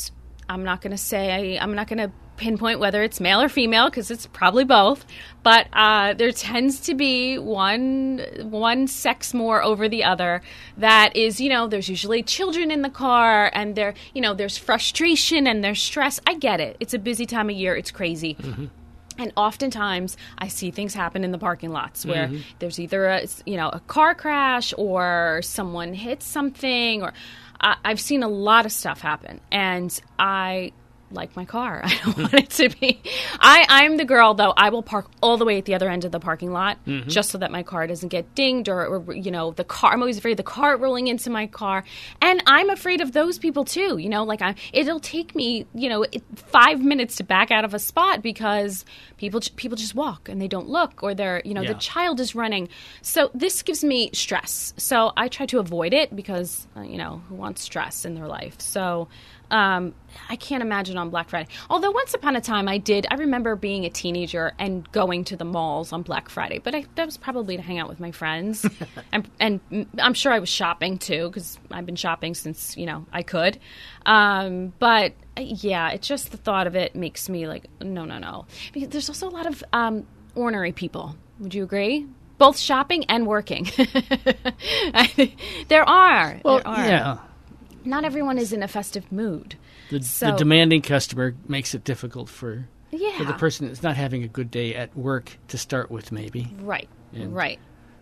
I'm 0.49 0.63
not 0.63 0.81
going 0.81 0.93
to 0.93 0.97
say, 0.99 1.59
I'm 1.59 1.75
not 1.75 1.89
going 1.89 1.99
to 1.99 2.13
pinpoint 2.37 2.81
whether 2.81 3.03
it's 3.03 3.21
male 3.21 3.41
or 3.41 3.49
female 3.49 3.89
because 3.91 4.11
it's 4.11 4.27
probably 4.27 4.65
both, 4.65 5.05
but 5.43 5.67
uh, 5.73 6.15
there 6.15 6.33
tends 6.33 6.81
to 6.81 6.95
be 6.95 7.39
one 7.39 8.25
one 8.43 8.87
sex 8.87 9.35
more 9.35 9.63
over 9.63 9.89
the 9.89 10.05
other. 10.05 10.43
That 10.79 11.17
is, 11.17 11.41
you 11.41 11.49
know, 11.49 11.67
there's 11.67 11.89
usually 11.89 12.23
children 12.23 12.71
in 12.71 12.83
the 12.83 12.91
car, 12.91 13.51
and 13.55 13.75
there, 13.77 13.95
you 14.15 14.21
know, 14.21 14.35
there's 14.35 14.59
frustration 14.59 15.47
and 15.47 15.63
there's 15.63 15.81
stress. 15.81 16.21
I 16.27 16.35
get 16.35 16.61
it. 16.61 16.77
It's 16.81 16.95
a 16.95 16.99
busy 16.99 17.27
time 17.27 17.51
of 17.51 17.57
year. 17.57 17.77
It's 17.77 17.91
crazy. 17.91 18.37
And 19.17 19.33
oftentimes, 19.37 20.17
I 20.39 20.49
see 20.49 20.73
things 20.73 20.93
happen 20.93 21.23
in 21.23 21.31
the 21.31 21.39
parking 21.39 21.71
lots 21.71 22.05
where 22.05 22.27
there's 22.59 22.81
either 22.81 23.07
a 23.07 23.27
you 23.47 23.57
know 23.57 23.69
a 23.69 23.79
car 23.81 24.15
crash 24.15 24.75
or 24.77 25.41
someone 25.45 25.95
hits 25.95 26.27
something, 26.27 27.03
or 27.03 27.13
I, 27.61 27.77
I've 27.85 28.01
seen 28.01 28.25
a 28.25 28.29
lot 28.29 28.67
of 28.67 28.73
stuff 28.73 29.01
happen. 29.01 29.41
And 29.53 30.01
I 30.19 30.73
like 31.15 31.35
my 31.37 31.45
car. 31.45 31.81
I 31.85 31.95
don't 32.05 32.17
want 32.19 32.35
it 32.35 32.51
to 32.51 32.69
be. 32.69 33.01
I 33.39 33.65
I'm 33.69 33.97
the 33.97 34.05
girl 34.05 34.35
though. 34.35 34.53
I 34.57 34.71
will 34.71 34.83
park 34.83 35.07
all 35.23 35.37
the 35.37 35.45
way 35.45 35.59
at 35.59 35.65
the 35.65 35.75
other 35.75 35.89
end 35.89 36.05
of 36.05 36.13
the 36.13 36.21
parking 36.21 36.53
lot 36.53 36.79
just 37.07 37.31
so 37.31 37.39
that 37.39 37.51
my 37.51 37.63
car 37.63 37.87
doesn't 37.87 38.09
get 38.11 38.35
dinged 38.35 38.69
or, 38.69 38.87
or 38.87 39.15
you 39.15 39.31
know 39.31 39.53
the 39.53 39.65
car. 39.65 39.93
I'm 39.93 40.01
always 40.01 40.19
afraid 40.19 40.33
of 40.33 40.37
the 40.39 40.43
car 40.43 40.77
rolling 40.77 41.07
into 41.09 41.31
my 41.31 41.47
car, 41.47 41.85
and 42.21 42.43
I'm 42.47 42.71
afraid 42.71 43.01
of 43.01 43.13
those 43.13 43.39
people 43.39 43.65
too. 43.65 43.97
You 43.99 44.09
know, 44.09 44.25
like 44.25 44.43
I 44.43 44.55
it'll 44.73 45.01
take 45.01 45.35
me 45.35 45.67
you 45.75 45.89
know 45.89 46.05
five 46.37 46.81
minutes 46.83 47.17
to 47.17 47.25
back 47.25 47.51
out 47.51 47.65
of 47.65 47.75
a 47.75 47.79
spot 47.79 48.23
because 48.23 48.85
people 49.17 49.41
people 49.57 49.77
just 49.77 49.95
walk 49.95 50.29
and 50.29 50.41
they 50.41 50.49
don't 50.49 50.69
look 50.69 51.03
or 51.03 51.15
they're 51.15 51.41
you 51.45 51.55
know 51.55 51.63
Yeah. 51.63 51.73
the 51.73 51.79
child 51.79 52.21
is 52.21 52.35
running. 52.35 52.69
So 53.03 53.31
this 53.35 53.63
gives 53.63 53.83
me 53.85 54.11
stress. 54.13 54.75
So 54.77 55.13
I 55.17 55.29
try 55.29 55.47
to 55.47 55.59
avoid 55.59 55.93
it 55.95 56.15
because 56.15 56.67
uh, 56.77 56.81
you 56.83 56.99
know 56.99 57.23
who 57.29 57.35
wants 57.37 57.63
stress 57.63 58.05
in 58.05 58.15
their 58.15 58.27
life. 58.27 58.61
So 58.61 59.09
um, 59.51 59.95
I 60.29 60.37
can't 60.37 60.63
imagine 60.63 60.97
on 60.97 61.11
Black 61.11 61.29
Friday. 61.29 61.49
Although 61.69 61.91
once 61.91 62.15
upon 62.15 62.37
a 62.37 62.41
time 62.41 62.69
I 62.69 62.79
did. 62.79 63.07
I 63.11 63.15
remember 63.17 63.57
being 63.57 63.85
a 63.85 63.91
teenager 63.91 64.53
and 64.59 64.91
going 64.93 65.25
to 65.25 65.37
the 65.37 65.45
malls 65.45 65.93
on 65.93 66.03
Black 66.03 66.29
Friday, 66.29 66.59
but 66.59 66.75
I, 66.75 66.85
that 66.95 67.05
was 67.05 67.17
probably 67.17 67.57
to 67.57 67.63
hang 67.63 67.79
out 67.79 67.89
with 67.89 68.01
my 68.01 68.11
friends, 68.13 68.67
and 69.13 69.29
and 69.41 69.61
I'm 69.99 70.15
sure 70.15 70.33
I 70.33 70.39
was 70.39 70.49
shopping 70.49 70.99
too 70.99 71.29
because 71.29 71.59
I've 71.71 71.87
been 71.87 71.97
shopping 71.97 72.35
since 72.35 72.77
you 72.77 72.87
know 72.87 73.07
I 73.13 73.23
could. 73.23 73.59
Um, 74.07 74.73
but 74.79 75.15
yeah, 75.39 75.91
it's 75.91 76.07
just 76.07 76.31
the 76.31 76.37
thought 76.37 76.67
of 76.67 76.77
it 76.77 76.95
makes 76.95 77.29
me 77.29 77.47
like 77.47 77.67
no, 77.81 78.05
no, 78.05 78.19
no. 78.19 78.47
Because 78.73 78.89
there's 78.91 79.09
also 79.09 79.29
a 79.29 79.31
lot 79.31 79.47
of 79.47 79.63
um, 79.73 80.07
ornery 80.35 80.73
people. 80.73 81.17
Would 81.41 81.55
you 81.55 81.65
agree? 81.65 82.07
Both 82.39 82.59
shopping 82.59 83.05
and 83.07 83.27
working. 83.27 83.69
There 85.69 85.89
are. 85.89 86.41
Well, 86.45 86.59
there 86.59 86.69
are. 86.69 86.87
yeah. 86.87 87.19
Not 87.85 88.05
everyone 88.05 88.39
is 88.39 88.53
in 88.53 88.63
a 88.63 88.69
festive 88.69 89.11
mood. 89.13 89.57
The, 89.91 90.03
So- 90.03 90.31
the 90.31 90.37
demanding 90.37 90.83
customer 90.83 91.35
makes 91.49 91.75
it 91.75 91.85
difficult 91.85 92.29
for 92.29 92.67
Yeah. 92.91 93.19
for 93.19 93.25
the 93.25 93.33
person 93.35 93.67
that's 93.67 93.83
not 93.83 93.97
having 93.97 94.23
a 94.23 94.29
good 94.29 94.51
day 94.51 94.75
at 94.75 94.97
work 94.97 95.39
to 95.49 95.59
start 95.59 95.91
with, 95.91 96.13
maybe. 96.13 96.55
Right. 96.61 96.89
And- 97.13 97.35
right. 97.35 97.59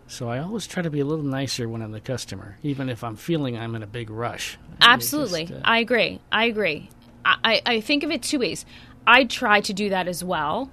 So 0.07 0.29
I 0.29 0.41
always 0.41 0.67
try 0.67 0.83
to 0.83 0.91
be 0.91 1.01
a 1.01 1.05
little 1.07 1.25
nicer 1.25 1.69
when 1.69 1.81
I'm 1.81 1.93
the 1.93 2.01
customer, 2.01 2.59
even 2.63 2.89
if 2.91 3.03
I'm 3.03 3.17
feeling 3.17 3.57
I'm 3.57 3.75
in 3.75 3.83
a 3.83 3.87
big 3.87 4.11
rush. 4.11 4.59
Absolutely. 4.83 5.47
Just, 5.47 5.61
uh, 5.61 5.63
I 5.65 5.79
agree. 5.79 6.21
I 6.31 6.45
agree. 6.45 6.91
I, 7.25 7.37
I 7.45 7.63
I 7.77 7.81
think 7.81 8.03
of 8.03 8.11
it 8.11 8.23
two 8.23 8.39
ways. 8.41 8.67
I 9.07 9.25
try 9.25 9.61
to 9.63 9.73
do 9.73 9.89
that 9.89 10.09
as 10.09 10.23
well. 10.23 10.71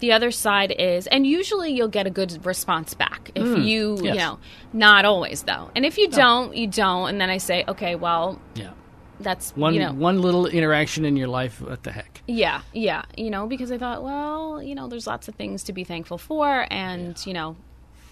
The 0.00 0.12
other 0.12 0.30
side 0.30 0.72
is, 0.78 1.06
and 1.08 1.26
usually 1.26 1.72
you'll 1.72 1.88
get 1.88 2.06
a 2.06 2.10
good 2.10 2.46
response 2.46 2.94
back 2.94 3.32
if 3.34 3.44
you, 3.44 3.96
you 3.96 4.04
yes. 4.04 4.16
know, 4.16 4.38
not 4.72 5.04
always 5.04 5.42
though. 5.42 5.70
And 5.74 5.84
if 5.84 5.98
you 5.98 6.08
don't, 6.08 6.56
you 6.56 6.66
don't. 6.68 7.08
And 7.08 7.20
then 7.20 7.30
I 7.30 7.38
say, 7.38 7.64
okay, 7.66 7.96
well, 7.96 8.40
yeah. 8.54 8.70
that's 9.18 9.50
One 9.56 9.74
you 9.74 9.80
know, 9.80 9.92
one 9.92 10.22
little 10.22 10.46
interaction 10.46 11.04
in 11.04 11.16
your 11.16 11.28
life, 11.28 11.60
what 11.60 11.82
the 11.82 11.90
heck? 11.90 12.22
Yeah, 12.28 12.62
yeah, 12.72 13.02
you 13.16 13.30
know, 13.30 13.46
because 13.46 13.72
I 13.72 13.78
thought, 13.78 14.04
well, 14.04 14.62
you 14.62 14.74
know, 14.74 14.86
there's 14.86 15.06
lots 15.06 15.26
of 15.26 15.34
things 15.34 15.64
to 15.64 15.72
be 15.72 15.82
thankful 15.82 16.18
for, 16.18 16.66
and 16.70 17.16
you 17.26 17.32
know, 17.32 17.56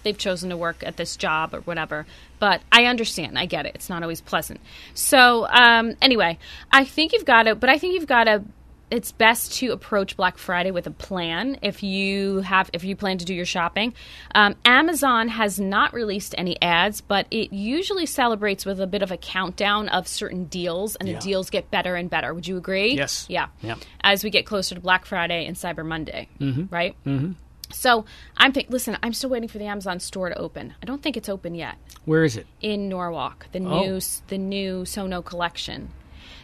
they've 0.03 0.17
chosen 0.17 0.49
to 0.49 0.57
work 0.57 0.83
at 0.85 0.97
this 0.97 1.15
job 1.15 1.53
or 1.53 1.61
whatever. 1.61 2.05
But 2.39 2.61
I 2.71 2.85
understand, 2.85 3.37
I 3.39 3.45
get 3.45 3.65
it. 3.65 3.75
It's 3.75 3.89
not 3.89 4.03
always 4.03 4.21
pleasant. 4.21 4.59
So 4.93 5.47
um, 5.47 5.95
anyway, 6.01 6.37
I 6.71 6.85
think 6.85 7.13
you've 7.13 7.25
got 7.25 7.43
to, 7.43 7.55
but 7.55 7.69
I 7.69 7.77
think 7.77 7.93
you've 7.93 8.07
got 8.07 8.25
to. 8.25 8.43
It's 8.89 9.11
best 9.11 9.53
to 9.55 9.73
approach 9.73 10.15
Black 10.15 10.37
Friday 10.37 10.71
with 10.71 10.87
a 10.87 10.91
plan 10.91 11.59
if 11.61 11.83
you 11.83 12.39
have 12.39 12.69
if 12.71 12.85
you 12.85 12.95
plan 12.95 13.17
to 13.17 13.25
do 13.25 13.33
your 13.33 13.45
shopping. 13.45 13.93
Um, 14.33 14.55
Amazon 14.63 15.27
has 15.27 15.59
not 15.59 15.93
released 15.93 16.33
any 16.37 16.61
ads, 16.61 17.01
but 17.01 17.27
it 17.29 17.51
usually 17.51 18.05
celebrates 18.05 18.65
with 18.65 18.79
a 18.79 18.87
bit 18.87 19.01
of 19.01 19.11
a 19.11 19.17
countdown 19.17 19.89
of 19.89 20.07
certain 20.07 20.45
deals, 20.45 20.95
and 20.95 21.09
Yeah. 21.09 21.15
the 21.15 21.21
deals 21.21 21.49
get 21.49 21.69
better 21.69 21.95
and 21.95 22.09
better. 22.09 22.33
Would 22.33 22.47
you 22.47 22.55
agree? 22.55 22.93
Yes. 22.95 23.25
Yeah. 23.27 23.47
Yeah. 23.61 23.75
As 24.01 24.23
we 24.23 24.29
get 24.29 24.45
closer 24.45 24.73
to 24.75 24.79
Black 24.81 25.05
Friday 25.05 25.45
and 25.45 25.57
Cyber 25.57 25.85
Monday, 25.85 26.29
mm-hmm. 26.39 26.73
right? 26.73 26.95
Mm-hmm. 27.05 27.33
So 27.73 28.05
I'm 28.37 28.53
think. 28.53 28.69
Listen, 28.69 28.97
I'm 29.03 29.11
still 29.11 29.29
waiting 29.29 29.49
for 29.49 29.57
the 29.57 29.65
Amazon 29.65 29.99
store 29.99 30.29
to 30.29 30.37
open. 30.37 30.73
I 30.81 30.85
don't 30.85 31.03
think 31.03 31.17
it's 31.17 31.27
open 31.27 31.53
yet 31.53 31.75
Where 32.05 32.23
is 32.23 32.37
it? 32.37 32.47
in 32.61 32.87
Norwalk. 32.87 33.47
The 33.51 33.59
Oh. 33.59 33.81
new 33.81 33.99
the 34.27 34.37
new 34.37 34.85
Sono 34.85 35.21
collection. 35.21 35.89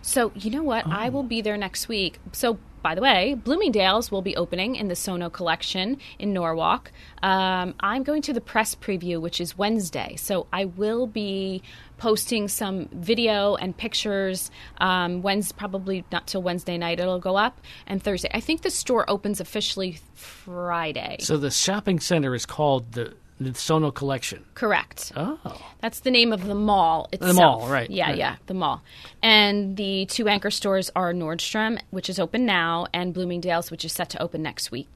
So 0.03 0.31
you 0.35 0.51
know 0.51 0.63
what? 0.63 0.85
I 0.85 1.09
will 1.09 1.23
be 1.23 1.41
there 1.41 1.57
next 1.57 1.87
week. 1.87 2.19
So 2.33 2.59
by 2.83 2.95
the 2.95 3.01
way, 3.01 3.33
Bloomingdale's 3.33 4.11
will 4.11 4.21
be 4.21 4.35
opening 4.35 4.75
in 4.75 4.89
the 4.89 4.95
Sono 4.95 5.29
collection 5.29 5.97
in 6.19 6.33
Norwalk. 6.33 6.91
Um, 7.23 7.75
I'm 7.79 8.03
going 8.03 8.21
to 8.23 8.33
the 8.33 8.41
press 8.41 8.75
preview, 8.75 9.21
which 9.21 9.39
is 9.39 9.57
Wednesday. 9.57 10.17
So 10.17 10.47
I 10.51 10.65
will 10.65 11.07
be 11.07 11.63
posting 11.97 12.49
some 12.49 12.89
video 12.91 13.55
and 13.55 13.75
pictures. 13.75 14.51
Um, 14.79 15.21
Wednesday, 15.21 15.55
probably 15.57 16.03
not 16.11 16.27
till 16.27 16.43
Wednesday 16.43 16.77
night. 16.77 16.99
It'll 16.99 17.19
go 17.19 17.37
up, 17.37 17.61
and 17.87 18.03
Thursday. 18.03 18.29
I 18.33 18.41
think 18.41 18.63
the 18.63 18.69
store 18.69 19.09
opens 19.09 19.39
officially 19.39 19.99
Friday. 20.13 21.17
So 21.21 21.37
the 21.37 21.51
shopping 21.51 22.01
center 22.01 22.35
is 22.35 22.45
called 22.45 22.91
the 22.91 23.13
the 23.43 23.53
Sono 23.53 23.91
Collection. 23.91 24.45
Correct. 24.55 25.11
Oh, 25.15 25.37
That's 25.81 25.99
the 26.01 26.11
name 26.11 26.31
of 26.33 26.45
the 26.47 26.55
mall 26.55 27.07
itself. 27.11 27.33
The 27.35 27.41
mall, 27.41 27.67
right, 27.67 27.89
Yeah, 27.89 28.07
right. 28.09 28.17
yeah, 28.17 28.35
the 28.47 28.53
mall. 28.53 28.81
And 29.21 29.77
the 29.77 30.05
two 30.07 30.27
anchor 30.27 30.51
stores 30.51 30.89
are 30.95 31.13
Nordstrom, 31.13 31.79
which 31.91 32.09
is 32.09 32.19
open 32.19 32.45
now, 32.45 32.87
and 32.93 33.13
Bloomingdale's, 33.13 33.69
which 33.71 33.83
is 33.85 33.93
set 33.93 34.09
to 34.11 34.21
open 34.21 34.41
next 34.41 34.71
week. 34.71 34.87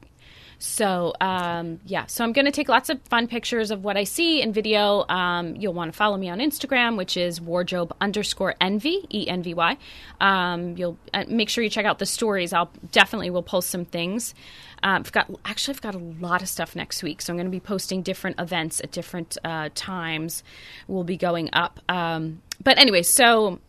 So, 0.59 1.13
um, 1.21 1.79
yeah, 1.85 2.07
so 2.07 2.23
I'm 2.23 2.33
going 2.33 2.45
to 2.45 2.51
take 2.51 2.67
lots 2.67 2.89
of 2.89 2.99
fun 3.03 3.27
pictures 3.27 3.69
of 3.69 3.83
what 3.83 3.95
I 3.95 4.05
see 4.05 4.41
in 4.41 4.53
video. 4.53 5.05
Um, 5.07 5.55
you'll 5.55 5.73
want 5.73 5.91
to 5.91 5.97
follow 5.97 6.17
me 6.17 6.29
on 6.29 6.39
Instagram, 6.39 6.97
which 6.97 7.15
is 7.15 7.39
wardrobe 7.39 7.95
underscore 8.01 8.55
envy, 8.59 9.05
E 9.13 9.27
N 9.27 9.43
V 9.43 9.53
Y. 9.53 9.77
Um, 10.19 10.75
you'll 10.75 10.97
uh, 11.13 11.25
make 11.27 11.49
sure 11.49 11.63
you 11.63 11.69
check 11.69 11.85
out 11.85 11.99
the 11.99 12.05
stories. 12.05 12.53
I'll 12.53 12.71
definitely 12.91 13.29
will 13.29 13.43
post 13.43 13.69
some 13.69 13.85
things. 13.85 14.33
Um, 14.81 15.01
I've 15.01 15.11
got 15.11 15.29
actually 15.45 15.75
I've 15.75 15.81
got 15.81 15.95
a 15.95 15.99
lot 15.99 16.41
of 16.41 16.49
stuff 16.49 16.75
next 16.75 17.03
week, 17.03 17.21
so 17.21 17.33
I'm 17.33 17.37
going 17.37 17.45
to 17.47 17.51
be 17.51 17.59
posting 17.59 18.01
different 18.01 18.39
events 18.39 18.79
at 18.81 18.91
different 18.91 19.37
uh, 19.43 19.69
times. 19.75 20.43
Will 20.87 21.03
be 21.03 21.17
going 21.17 21.49
up. 21.53 21.79
Um, 21.87 22.41
but 22.63 22.79
anyway, 22.79 23.03
so 23.03 23.59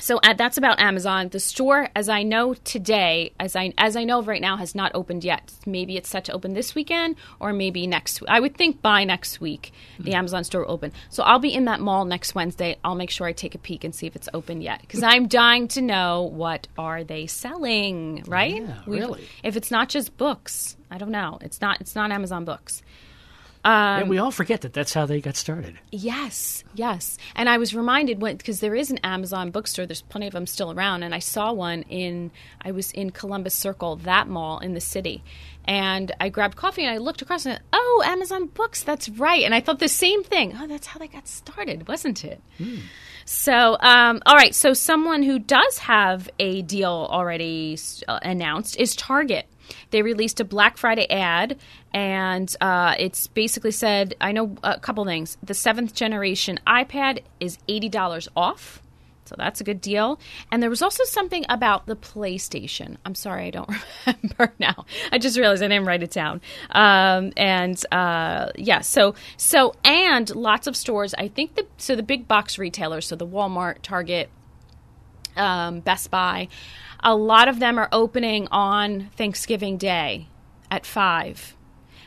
so 0.00 0.18
uh, 0.22 0.34
that's 0.34 0.58
about 0.58 0.80
Amazon. 0.80 1.28
The 1.28 1.40
store, 1.40 1.88
as 1.94 2.08
I 2.08 2.22
know 2.22 2.54
today, 2.54 3.32
as 3.38 3.54
I 3.54 3.72
as 3.78 3.96
I 3.96 4.04
know 4.04 4.18
of 4.18 4.28
right 4.28 4.40
now, 4.40 4.56
has 4.56 4.74
not 4.74 4.92
opened 4.94 5.24
yet. 5.24 5.52
Maybe 5.66 5.96
it's 5.96 6.08
set 6.08 6.24
to 6.24 6.32
open 6.32 6.54
this 6.54 6.74
weekend, 6.74 7.16
or 7.38 7.52
maybe 7.52 7.86
next. 7.86 8.22
I 8.28 8.40
would 8.40 8.56
think 8.56 8.82
by 8.82 9.04
next 9.04 9.40
week 9.40 9.72
the 9.98 10.14
Amazon 10.14 10.44
store 10.44 10.62
will 10.64 10.72
open. 10.72 10.92
So 11.10 11.22
I'll 11.22 11.38
be 11.38 11.54
in 11.54 11.66
that 11.66 11.80
mall 11.80 12.04
next 12.04 12.34
Wednesday. 12.34 12.76
I'll 12.82 12.94
make 12.94 13.10
sure 13.10 13.26
I 13.26 13.32
take 13.32 13.54
a 13.54 13.58
peek 13.58 13.84
and 13.84 13.94
see 13.94 14.06
if 14.06 14.16
it's 14.16 14.28
open 14.34 14.60
yet, 14.60 14.80
because 14.80 15.02
I'm 15.02 15.28
dying 15.28 15.68
to 15.68 15.80
know 15.80 16.22
what 16.22 16.66
are 16.76 17.04
they 17.04 17.26
selling. 17.26 18.24
Right? 18.26 18.62
Yeah, 18.62 18.82
really. 18.86 19.24
If 19.42 19.56
it's 19.56 19.70
not 19.70 19.88
just 19.88 20.16
books, 20.16 20.76
I 20.90 20.98
don't 20.98 21.10
know. 21.12 21.38
It's 21.40 21.60
not. 21.60 21.80
It's 21.80 21.94
not 21.94 22.10
Amazon 22.10 22.44
books. 22.44 22.82
And 23.64 24.08
we 24.08 24.18
all 24.18 24.30
forget 24.30 24.62
that 24.62 24.72
that's 24.72 24.94
how 24.94 25.06
they 25.06 25.20
got 25.20 25.36
started. 25.36 25.78
Yes, 25.90 26.64
yes. 26.74 27.18
And 27.34 27.48
I 27.48 27.58
was 27.58 27.74
reminded 27.74 28.20
when 28.20 28.36
because 28.36 28.60
there 28.60 28.74
is 28.74 28.90
an 28.90 28.98
Amazon 28.98 29.50
bookstore. 29.50 29.86
There's 29.86 30.02
plenty 30.02 30.26
of 30.26 30.32
them 30.32 30.46
still 30.46 30.72
around, 30.72 31.02
and 31.02 31.14
I 31.14 31.18
saw 31.18 31.52
one 31.52 31.82
in. 31.82 32.30
I 32.62 32.72
was 32.72 32.90
in 32.92 33.10
Columbus 33.10 33.54
Circle, 33.54 33.96
that 33.96 34.28
mall 34.28 34.58
in 34.60 34.74
the 34.74 34.80
city, 34.80 35.22
and 35.64 36.10
I 36.20 36.30
grabbed 36.30 36.56
coffee 36.56 36.82
and 36.84 36.90
I 36.90 36.98
looked 36.98 37.22
across 37.22 37.46
and 37.46 37.60
oh, 37.72 38.02
Amazon 38.06 38.46
Books. 38.46 38.82
That's 38.82 39.08
right. 39.08 39.42
And 39.42 39.54
I 39.54 39.60
thought 39.60 39.78
the 39.78 39.88
same 39.88 40.24
thing. 40.24 40.54
Oh, 40.58 40.66
that's 40.66 40.86
how 40.86 40.98
they 40.98 41.08
got 41.08 41.28
started, 41.28 41.86
wasn't 41.86 42.24
it? 42.24 42.40
So, 43.26 43.76
um, 43.80 44.20
all 44.26 44.34
right. 44.34 44.54
So, 44.54 44.72
someone 44.72 45.22
who 45.22 45.38
does 45.38 45.78
have 45.78 46.28
a 46.38 46.62
deal 46.62 47.06
already 47.10 47.78
uh, 48.08 48.18
announced 48.22 48.76
is 48.78 48.96
Target. 48.96 49.46
They 49.90 50.02
released 50.02 50.40
a 50.40 50.44
Black 50.44 50.76
Friday 50.76 51.08
ad, 51.10 51.58
and 51.92 52.54
uh, 52.60 52.94
it's 52.98 53.26
basically 53.28 53.72
said, 53.72 54.14
I 54.20 54.32
know 54.32 54.56
a 54.62 54.78
couple 54.78 55.04
things. 55.04 55.36
The 55.42 55.54
seventh 55.54 55.94
generation 55.94 56.60
iPad 56.66 57.22
is 57.40 57.58
$80 57.68 58.28
off. 58.36 58.82
So 59.30 59.36
that's 59.38 59.60
a 59.60 59.64
good 59.64 59.80
deal. 59.80 60.18
And 60.50 60.60
there 60.60 60.70
was 60.70 60.82
also 60.82 61.04
something 61.04 61.44
about 61.48 61.86
the 61.86 61.94
PlayStation. 61.94 62.96
I'm 63.04 63.14
sorry, 63.14 63.46
I 63.46 63.50
don't 63.50 63.70
remember 64.06 64.52
now. 64.58 64.86
I 65.12 65.18
just 65.18 65.38
realized 65.38 65.62
I 65.62 65.68
didn't 65.68 65.86
write 65.86 66.02
it 66.02 66.10
down. 66.10 66.40
Um, 66.72 67.32
and 67.36 67.80
uh, 67.92 68.50
yeah, 68.56 68.80
so 68.80 69.14
so 69.36 69.72
and 69.84 70.34
lots 70.34 70.66
of 70.66 70.76
stores. 70.76 71.14
I 71.14 71.28
think 71.28 71.54
the 71.54 71.64
so 71.76 71.94
the 71.94 72.02
big 72.02 72.26
box 72.26 72.58
retailers, 72.58 73.06
so 73.06 73.14
the 73.14 73.26
Walmart, 73.26 73.82
Target, 73.82 74.30
um, 75.36 75.78
Best 75.78 76.10
Buy, 76.10 76.48
a 77.02 77.14
lot 77.14 77.48
of 77.48 77.58
them 77.58 77.78
are 77.78 77.88
opening 77.92 78.48
on 78.50 79.08
Thanksgiving 79.16 79.76
Day 79.76 80.28
at 80.70 80.84
five, 80.86 81.56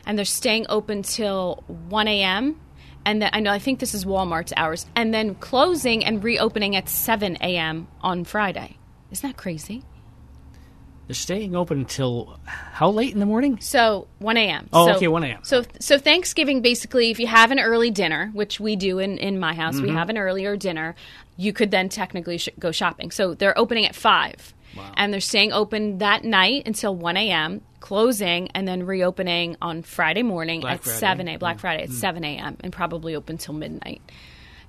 and 0.06 0.16
they're 0.18 0.24
staying 0.24 0.66
open 0.68 1.02
till 1.02 1.64
one 1.88 2.08
a.m. 2.08 2.60
And 3.06 3.20
then 3.20 3.30
I 3.32 3.40
know 3.40 3.52
I 3.52 3.58
think 3.58 3.80
this 3.80 3.92
is 3.94 4.04
Walmart's 4.06 4.52
hours, 4.56 4.86
and 4.96 5.12
then 5.12 5.34
closing 5.34 6.04
and 6.04 6.24
reopening 6.24 6.74
at 6.76 6.88
seven 6.88 7.36
a.m. 7.40 7.86
on 8.00 8.24
Friday. 8.24 8.76
Isn't 9.10 9.28
that 9.30 9.36
crazy? 9.36 9.82
They're 11.06 11.14
staying 11.14 11.54
open 11.54 11.80
until 11.80 12.40
how 12.46 12.88
late 12.90 13.12
in 13.12 13.20
the 13.20 13.26
morning? 13.26 13.60
So 13.60 14.08
1 14.20 14.38
a.m. 14.38 14.70
Oh, 14.72 14.86
so, 14.86 14.94
okay, 14.96 15.06
1 15.08 15.22
a.m. 15.24 15.40
So 15.42 15.62
so 15.78 15.98
Thanksgiving 15.98 16.62
basically, 16.62 17.10
if 17.10 17.20
you 17.20 17.26
have 17.26 17.50
an 17.50 17.60
early 17.60 17.90
dinner, 17.90 18.30
which 18.32 18.58
we 18.58 18.74
do 18.74 18.98
in 19.00 19.18
in 19.18 19.38
my 19.38 19.52
house, 19.52 19.74
Mm-hmm. 19.76 19.84
we 19.88 19.92
have 19.92 20.08
an 20.08 20.16
earlier 20.16 20.56
dinner. 20.56 20.94
You 21.36 21.52
could 21.52 21.70
then 21.70 21.90
technically 21.90 22.38
sh- 22.38 22.48
go 22.58 22.72
shopping. 22.72 23.10
So 23.10 23.34
they're 23.34 23.56
opening 23.58 23.84
at 23.84 23.94
five, 24.74 24.92
and 24.96 25.12
they're 25.12 25.20
staying 25.20 25.52
open 25.52 25.98
that 25.98 26.24
night 26.24 26.64
until 26.66 26.94
1 26.94 27.16
a.m. 27.16 27.60
Closing 27.80 28.48
and 28.54 28.66
then 28.66 28.84
reopening 28.84 29.56
on 29.60 29.82
Friday 29.82 30.22
morning 30.22 30.60
Black 30.60 30.76
at 30.76 30.84
Friday. 30.84 30.98
7 30.98 31.28
a.m. 31.28 31.38
Black 31.38 31.58
Friday 31.58 31.82
at 31.82 31.90
7 31.90 32.24
a.m. 32.24 32.56
and 32.60 32.72
probably 32.72 33.14
open 33.14 33.36
till 33.36 33.54
midnight. 33.54 34.00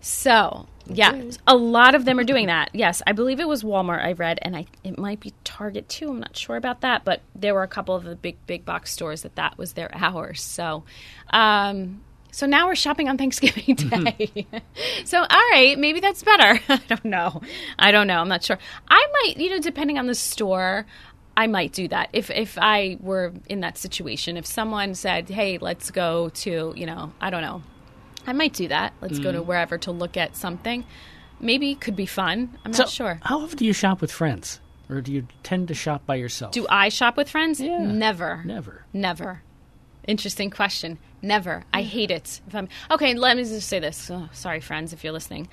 So 0.01 0.67
yeah, 0.87 1.19
a 1.47 1.55
lot 1.55 1.95
of 1.95 2.05
them 2.05 2.19
are 2.19 2.23
doing 2.23 2.47
that. 2.47 2.69
Yes, 2.75 3.01
I 3.07 3.13
believe 3.13 3.39
it 3.39 3.47
was 3.47 3.63
Walmart. 3.63 4.03
I 4.03 4.11
read, 4.11 4.37
and 4.41 4.55
I 4.55 4.67
it 4.83 4.99
might 4.99 5.19
be 5.19 5.33
Target 5.43 5.89
too. 5.89 6.09
I'm 6.09 6.19
not 6.19 6.35
sure 6.37 6.57
about 6.57 6.81
that, 6.81 7.03
but 7.05 7.21
there 7.33 7.53
were 7.55 7.63
a 7.63 7.67
couple 7.67 7.95
of 7.95 8.03
the 8.03 8.15
big 8.15 8.37
big 8.45 8.65
box 8.65 8.91
stores 8.91 9.23
that 9.23 9.35
that 9.35 9.57
was 9.57 9.73
their 9.73 9.89
hours. 9.95 10.41
So, 10.41 10.83
um, 11.31 12.01
so 12.35 12.45
now 12.45 12.67
we're 12.67 12.75
shopping 12.75 13.07
on 13.07 13.17
Thanksgiving 13.17 13.75
Day. 13.75 14.45
so 15.05 15.19
all 15.21 15.43
right, 15.51 15.75
maybe 15.79 15.99
that's 16.01 16.21
better. 16.21 16.59
I 16.69 16.81
don't 16.87 17.05
know. 17.05 17.41
I 17.79 17.91
don't 17.91 18.07
know. 18.07 18.19
I'm 18.19 18.27
not 18.27 18.43
sure. 18.43 18.57
I 18.89 19.07
might, 19.13 19.37
you 19.37 19.49
know, 19.49 19.59
depending 19.59 19.97
on 19.97 20.07
the 20.07 20.15
store. 20.15 20.85
I 21.37 21.47
might 21.47 21.73
do 21.73 21.87
that 21.89 22.09
if 22.13 22.29
if 22.31 22.57
I 22.61 22.97
were 23.01 23.33
in 23.49 23.59
that 23.61 23.77
situation. 23.77 24.37
If 24.37 24.45
someone 24.45 24.95
said, 24.95 25.29
"Hey, 25.29 25.57
let's 25.57 25.91
go 25.91 26.29
to," 26.29 26.73
you 26.75 26.85
know, 26.85 27.11
I 27.19 27.29
don't 27.29 27.41
know, 27.41 27.61
I 28.27 28.33
might 28.33 28.53
do 28.53 28.67
that. 28.69 28.93
Let's 29.01 29.19
go 29.19 29.31
to 29.31 29.39
Mm-hmm. 29.39 29.47
wherever 29.47 29.77
to 29.79 29.91
look 29.91 30.15
at 30.17 30.35
something. 30.37 30.85
Maybe 31.41 31.75
could 31.75 31.95
be 31.97 32.05
fun. 32.05 32.57
I'm 32.63 32.71
So, 32.73 32.83
not 32.83 32.89
sure. 32.89 33.19
How 33.23 33.41
often 33.41 33.57
do 33.57 33.65
you 33.65 33.73
shop 33.73 33.99
with 33.99 34.11
friends, 34.13 34.61
or 34.89 35.01
do 35.01 35.11
you 35.11 35.27
tend 35.43 35.67
to 35.67 35.73
shop 35.73 36.05
by 36.05 36.15
yourself? 36.15 36.53
Do 36.53 36.65
I 36.69 36.87
shop 36.89 37.17
with 37.17 37.29
friends? 37.29 37.59
Yeah. 37.59 37.79
Never. 37.79 38.41
Never. 38.45 38.85
Never. 38.93 39.41
Interesting 40.07 40.49
question. 40.49 40.97
Never. 41.21 41.63
I 41.73 41.81
hate 41.81 42.11
it. 42.11 42.41
If 42.47 42.55
I'm 42.55 42.67
okay, 42.91 43.13
let 43.15 43.35
me 43.37 43.43
just 43.43 43.67
say 43.67 43.79
this. 43.79 44.09
Oh, 44.11 44.29
sorry, 44.31 44.59
friends, 44.59 44.93
if 44.93 45.03
you're 45.03 45.13
listening. 45.13 45.47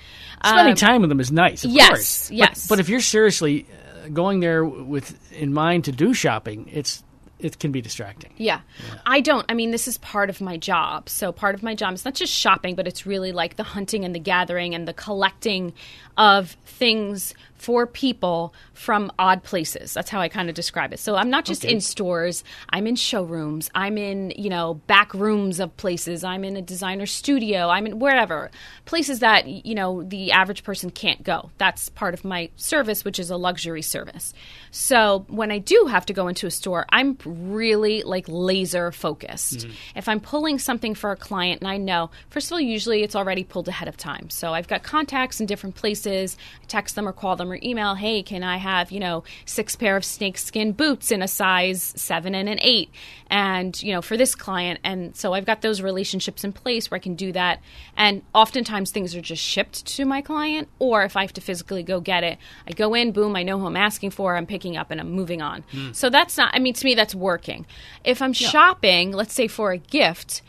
Spending 0.44 0.72
Um, 0.72 0.76
time 0.76 1.00
with 1.00 1.08
them 1.08 1.20
is 1.20 1.32
nice, 1.32 1.64
of 1.64 1.70
yes, 1.70 1.88
course. 1.88 2.30
Yes. 2.30 2.68
But, 2.68 2.78
if 2.80 2.88
you're 2.88 3.00
seriously 3.00 3.66
uh, 4.04 4.08
going 4.08 4.40
there 4.40 4.64
with 4.64 5.32
in 5.32 5.54
mind 5.54 5.84
to 5.84 5.92
do 5.92 6.12
shopping, 6.14 6.68
it's 6.72 7.02
it 7.38 7.58
can 7.58 7.72
be 7.72 7.80
distracting. 7.80 8.32
Yeah. 8.36 8.60
I 9.04 9.20
don't. 9.20 9.44
I 9.48 9.54
mean, 9.54 9.72
this 9.72 9.88
is 9.88 9.98
part 9.98 10.30
of 10.30 10.40
my 10.40 10.56
job. 10.56 11.08
So, 11.08 11.32
part 11.32 11.54
of 11.56 11.62
my 11.62 11.74
job 11.74 11.94
is 11.94 12.04
not 12.04 12.14
just 12.14 12.32
shopping, 12.32 12.76
but 12.76 12.86
it's 12.86 13.04
really 13.04 13.32
like 13.32 13.56
the 13.56 13.64
hunting 13.64 14.04
and 14.04 14.14
the 14.14 14.20
gathering 14.20 14.74
and 14.76 14.86
the 14.86 14.92
collecting 14.94 15.72
of 16.16 16.50
things 16.66 17.34
for 17.62 17.86
people 17.86 18.52
from 18.72 19.12
odd 19.20 19.44
places. 19.44 19.94
That's 19.94 20.10
how 20.10 20.20
I 20.20 20.28
kind 20.28 20.48
of 20.48 20.56
describe 20.56 20.92
it. 20.92 20.98
So, 20.98 21.14
I'm 21.14 21.30
not 21.30 21.44
just 21.44 21.64
Okay. 21.64 21.72
in 21.72 21.80
stores, 21.80 22.42
I'm 22.70 22.88
in 22.88 22.96
showrooms, 22.96 23.70
I'm 23.72 23.96
in, 23.96 24.32
you 24.36 24.50
know, 24.50 24.74
back 24.88 25.14
rooms 25.14 25.60
of 25.60 25.76
places, 25.76 26.24
I'm 26.24 26.42
in 26.42 26.56
a 26.56 26.62
designer 26.62 27.06
studio, 27.06 27.68
I'm 27.68 27.86
in 27.86 28.00
wherever. 28.00 28.50
Places 28.84 29.20
that, 29.20 29.46
you 29.46 29.76
know, 29.76 30.02
the 30.02 30.32
average 30.32 30.64
person 30.64 30.90
can't 30.90 31.22
go. 31.22 31.50
That's 31.58 31.88
part 31.90 32.14
of 32.14 32.24
my 32.24 32.50
service, 32.56 33.04
which 33.04 33.20
is 33.20 33.30
a 33.30 33.36
luxury 33.36 33.82
service. 33.82 34.34
So, 34.72 35.24
when 35.28 35.52
I 35.52 35.58
do 35.58 35.86
have 35.88 36.04
to 36.06 36.12
go 36.12 36.26
into 36.26 36.48
a 36.48 36.50
store, 36.50 36.84
I'm 36.90 37.16
really 37.24 38.02
like 38.02 38.24
laser 38.26 38.90
focused. 38.90 39.58
Mm-hmm. 39.60 39.98
If 39.98 40.08
I'm 40.08 40.18
pulling 40.18 40.58
something 40.58 40.96
for 40.96 41.12
a 41.12 41.16
client 41.16 41.60
and 41.60 41.68
I 41.70 41.76
know, 41.76 42.10
first 42.28 42.48
of 42.48 42.52
all, 42.54 42.60
usually 42.60 43.04
it's 43.04 43.14
already 43.14 43.44
pulled 43.44 43.68
ahead 43.68 43.86
of 43.86 43.96
time. 43.96 44.30
So 44.30 44.52
I've 44.52 44.66
got 44.66 44.82
contacts 44.82 45.40
in 45.40 45.46
different 45.46 45.76
places. 45.76 46.36
I 46.60 46.64
text 46.66 46.96
them 46.96 47.06
or 47.06 47.12
call 47.12 47.36
them 47.36 47.51
or 47.52 47.58
email, 47.62 47.94
hey, 47.94 48.22
can 48.22 48.42
I 48.42 48.56
have, 48.56 48.90
you 48.90 49.00
know, 49.00 49.24
six 49.44 49.76
pair 49.76 49.96
of 49.96 50.04
snakeskin 50.04 50.72
boots 50.72 51.10
in 51.10 51.22
a 51.22 51.28
size 51.28 51.92
seven 51.96 52.34
and 52.34 52.48
an 52.48 52.58
eight? 52.60 52.90
And, 53.28 53.80
you 53.82 53.92
know, 53.92 54.02
for 54.02 54.16
this 54.16 54.34
client. 54.34 54.80
And 54.84 55.16
so 55.16 55.32
I've 55.32 55.46
got 55.46 55.62
those 55.62 55.80
relationships 55.80 56.44
in 56.44 56.52
place 56.52 56.90
where 56.90 56.96
I 56.96 56.98
can 56.98 57.14
do 57.14 57.32
that. 57.32 57.60
And 57.96 58.22
oftentimes 58.34 58.90
things 58.90 59.14
are 59.14 59.22
just 59.22 59.42
shipped 59.42 59.86
to 59.86 60.04
my 60.04 60.20
client, 60.20 60.68
or 60.78 61.02
if 61.04 61.16
I 61.16 61.22
have 61.22 61.32
to 61.34 61.40
physically 61.40 61.82
go 61.82 62.00
get 62.00 62.24
it, 62.24 62.38
I 62.66 62.72
go 62.72 62.92
in, 62.94 63.12
boom, 63.12 63.34
I 63.36 63.42
know 63.42 63.58
who 63.58 63.66
I'm 63.66 63.76
asking 63.76 64.10
for, 64.10 64.36
I'm 64.36 64.46
picking 64.46 64.76
up, 64.76 64.90
and 64.90 65.00
I'm 65.00 65.10
moving 65.12 65.40
on. 65.40 65.64
Hmm. 65.70 65.92
So 65.92 66.10
that's 66.10 66.36
not, 66.36 66.54
I 66.54 66.58
mean, 66.58 66.74
to 66.74 66.84
me, 66.84 66.94
that's 66.94 67.14
working. 67.14 67.64
If 68.04 68.20
I'm 68.20 68.32
shopping, 68.34 69.12
let's 69.12 69.32
say 69.32 69.48
for 69.48 69.72
a 69.72 69.78
gift, 69.78 70.42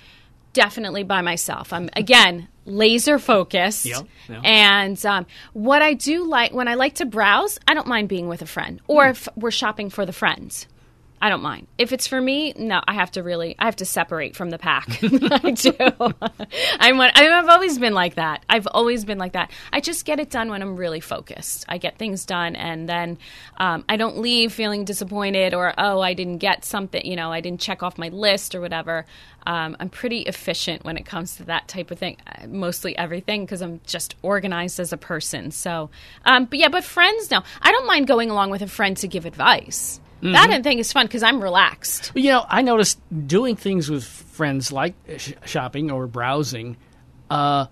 definitely 0.53 1.03
by 1.03 1.21
myself. 1.21 1.73
I'm 1.73 1.89
again 1.95 2.47
laser 2.65 3.19
focused. 3.19 3.85
And 4.43 5.05
um, 5.05 5.25
what 5.53 5.81
I 5.81 5.93
do 5.93 6.25
like 6.25 6.53
when 6.53 6.67
I 6.67 6.75
like 6.75 6.95
to 6.95 7.05
browse, 7.05 7.59
I 7.67 7.73
don't 7.73 7.87
mind 7.87 8.07
being 8.07 8.27
with 8.27 8.41
a 8.41 8.45
friend, 8.45 8.79
or 8.87 9.07
if 9.07 9.27
we're 9.35 9.51
shopping 9.51 9.89
for 9.89 10.05
the 10.05 10.13
friends. 10.13 10.67
I 11.23 11.29
don't 11.29 11.41
mind. 11.41 11.67
If 11.77 11.93
it's 11.93 12.05
for 12.05 12.19
me, 12.19 12.51
no, 12.57 12.81
I 12.85 12.95
have 12.95 13.11
to 13.11 13.23
really, 13.23 13.55
I 13.57 13.63
have 13.63 13.77
to 13.77 13.85
separate 13.85 14.35
from 14.35 14.49
the 14.49 14.57
pack. 14.57 14.85
I 15.01 15.51
do. 15.51 15.71
I'm, 16.81 16.97
one, 16.97 17.11
I've 17.15 17.47
always 17.47 17.79
been 17.79 17.93
like 17.93 18.15
that. 18.15 18.43
I've 18.49 18.67
always 18.67 19.05
been 19.05 19.19
like 19.19 19.31
that. 19.31 19.49
I 19.71 19.79
just 19.79 20.03
get 20.03 20.19
it 20.19 20.29
done 20.29 20.49
when 20.49 20.61
I'm 20.61 20.75
really 20.75 20.99
focused. 20.99 21.63
I 21.69 21.77
get 21.77 21.97
things 21.97 22.25
done, 22.25 22.57
and 22.57 22.89
then 22.89 23.17
um, 23.55 23.85
I 23.87 23.95
don't 23.95 24.17
leave 24.17 24.51
feeling 24.51 24.83
disappointed 24.83 25.53
or 25.53 25.73
oh, 25.77 26.01
I 26.01 26.13
didn't 26.13 26.39
get 26.39 26.65
something. 26.65 27.05
You 27.05 27.15
know, 27.15 27.31
I 27.31 27.39
didn't 27.39 27.61
check 27.61 27.83
off 27.83 27.97
my 27.97 28.09
list 28.09 28.53
or 28.53 28.59
whatever. 28.59 29.05
Um, 29.47 29.77
I'm 29.79 29.89
pretty 29.89 30.23
efficient 30.23 30.83
when 30.83 30.97
it 30.97 31.05
comes 31.05 31.37
to 31.37 31.45
that 31.45 31.69
type 31.69 31.89
of 31.89 31.99
thing. 31.99 32.17
Uh, 32.27 32.47
Mostly 32.47 32.97
everything 32.97 33.45
because 33.45 33.61
I'm 33.61 33.79
just 33.85 34.15
organized 34.23 34.77
as 34.77 34.91
a 34.91 34.97
person. 34.97 35.51
So, 35.51 35.89
um, 36.25 36.45
but 36.45 36.59
yeah, 36.59 36.67
but 36.67 36.83
friends, 36.83 37.31
no, 37.31 37.43
I 37.61 37.71
don't 37.71 37.87
mind 37.87 38.07
going 38.07 38.29
along 38.29 38.49
with 38.49 38.61
a 38.61 38.67
friend 38.67 38.97
to 38.97 39.07
give 39.07 39.25
advice. 39.25 40.01
That 40.31 40.49
I 40.49 40.61
think 40.61 40.79
is 40.79 40.91
fun 40.93 41.05
because 41.05 41.21
I'm 41.23 41.41
relaxed. 41.41 42.11
You 42.15 42.29
know, 42.31 42.45
I 42.47 42.61
noticed 42.61 42.99
doing 43.27 43.55
things 43.55 43.89
with 43.89 44.03
friends 44.05 44.71
like 44.71 44.95
sh- 45.17 45.33
shopping 45.45 45.91
or 45.91 46.07
browsing 46.07 46.77
uh, 47.29 47.65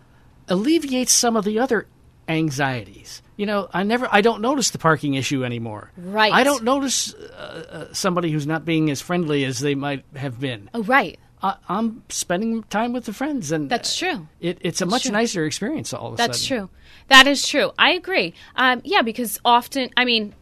alleviates 0.48 1.12
some 1.14 1.36
of 1.36 1.46
the 1.46 1.60
other 1.60 1.88
anxieties. 2.28 3.22
You 3.38 3.46
know, 3.46 3.70
I 3.74 3.84
never, 3.84 4.08
I 4.12 4.22
don't 4.22 4.42
notice 4.42 4.70
the 4.72 4.78
parking 4.78 5.16
issue 5.16 5.44
anymore. 5.44 5.92
Right. 5.98 6.32
I 6.32 6.44
don't 6.44 6.64
notice 6.64 7.14
uh, 7.14 7.88
uh, 7.90 7.94
somebody 7.94 8.32
who's 8.32 8.46
not 8.46 8.66
being 8.66 8.92
as 8.92 9.02
friendly 9.02 9.46
as 9.46 9.60
they 9.60 9.74
might 9.76 10.06
have 10.16 10.40
been. 10.40 10.70
Oh, 10.74 10.84
right. 10.84 11.20
I, 11.42 11.56
I'm 11.68 12.04
spending 12.10 12.62
time 12.64 12.94
with 12.94 13.06
the 13.06 13.14
friends, 13.14 13.52
and 13.52 13.68
That's 13.70 13.98
true. 13.98 14.28
It, 14.40 14.60
it's 14.62 14.82
a 14.82 14.86
much 14.86 15.04
true. 15.04 15.12
nicer 15.12 15.46
experience 15.46 15.92
all 15.94 16.10
of 16.10 16.14
a 16.14 16.18
That's 16.18 16.40
sudden. 16.40 16.68
true. 16.68 16.70
That 17.08 17.26
is 17.26 17.48
true. 17.48 17.72
I 17.80 17.92
agree. 17.94 18.36
Um, 18.56 18.82
yeah, 18.84 19.02
because 19.02 19.40
often, 19.44 19.90
I 19.98 20.06
mean, 20.06 20.36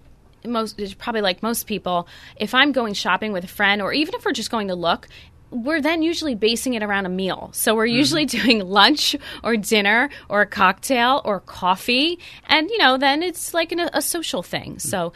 most 0.46 0.98
probably 0.98 1.22
like 1.22 1.44
most 1.44 1.68
people, 1.68 2.08
if 2.36 2.54
I'm 2.54 2.72
going 2.72 2.94
shopping 2.94 3.32
with 3.34 3.44
a 3.44 3.48
friend, 3.48 3.82
or 3.82 3.94
even 3.94 4.16
if 4.16 4.26
we're 4.26 4.32
just 4.32 4.52
going 4.52 4.68
to 4.70 4.76
look, 4.76 5.08
we're 5.52 5.82
then 5.82 6.02
usually 6.02 6.36
basing 6.36 6.74
it 6.74 6.84
around 6.84 7.06
a 7.06 7.10
meal. 7.10 7.50
So 7.54 7.76
we're 7.76 7.86
usually 7.86 8.26
doing 8.38 8.60
lunch 8.60 9.16
or 9.44 9.58
dinner 9.58 10.10
or 10.28 10.42
a 10.42 10.46
cocktail 10.46 11.22
or 11.26 11.40
coffee, 11.40 12.20
and 12.48 12.70
you 12.70 12.78
know, 12.78 12.98
then 12.98 13.24
it's 13.24 13.54
like 13.54 13.72
an, 13.72 13.80
a 13.94 14.02
social 14.02 14.44
thing. 14.44 14.80
So. 14.80 15.14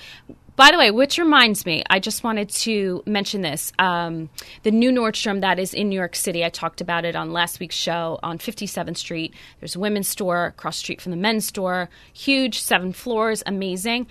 By 0.55 0.69
the 0.69 0.77
way, 0.77 0.91
which 0.91 1.17
reminds 1.17 1.65
me, 1.65 1.83
I 1.89 1.99
just 1.99 2.23
wanted 2.23 2.47
to 2.49 3.01
mention 3.07 3.41
this. 3.41 3.73
Um, 3.79 4.29
the 4.61 4.69
new 4.69 4.91
Nordstrom 4.91 5.41
that 5.41 5.57
is 5.57 5.73
in 5.73 5.89
New 5.89 5.95
York 5.95 6.15
City, 6.15 6.45
I 6.45 6.49
talked 6.49 6.79
about 6.79 7.05
it 7.05 7.15
on 7.15 7.33
last 7.33 7.59
week's 7.59 7.75
show 7.75 8.19
on 8.21 8.37
57th 8.37 8.97
Street. 8.97 9.33
There's 9.59 9.75
a 9.75 9.79
women's 9.79 10.07
store 10.07 10.45
across 10.45 10.75
the 10.75 10.81
street 10.81 11.01
from 11.01 11.09
the 11.09 11.17
men's 11.17 11.47
store. 11.47 11.89
Huge, 12.13 12.61
seven 12.61 12.93
floors, 12.93 13.41
amazing. 13.47 14.05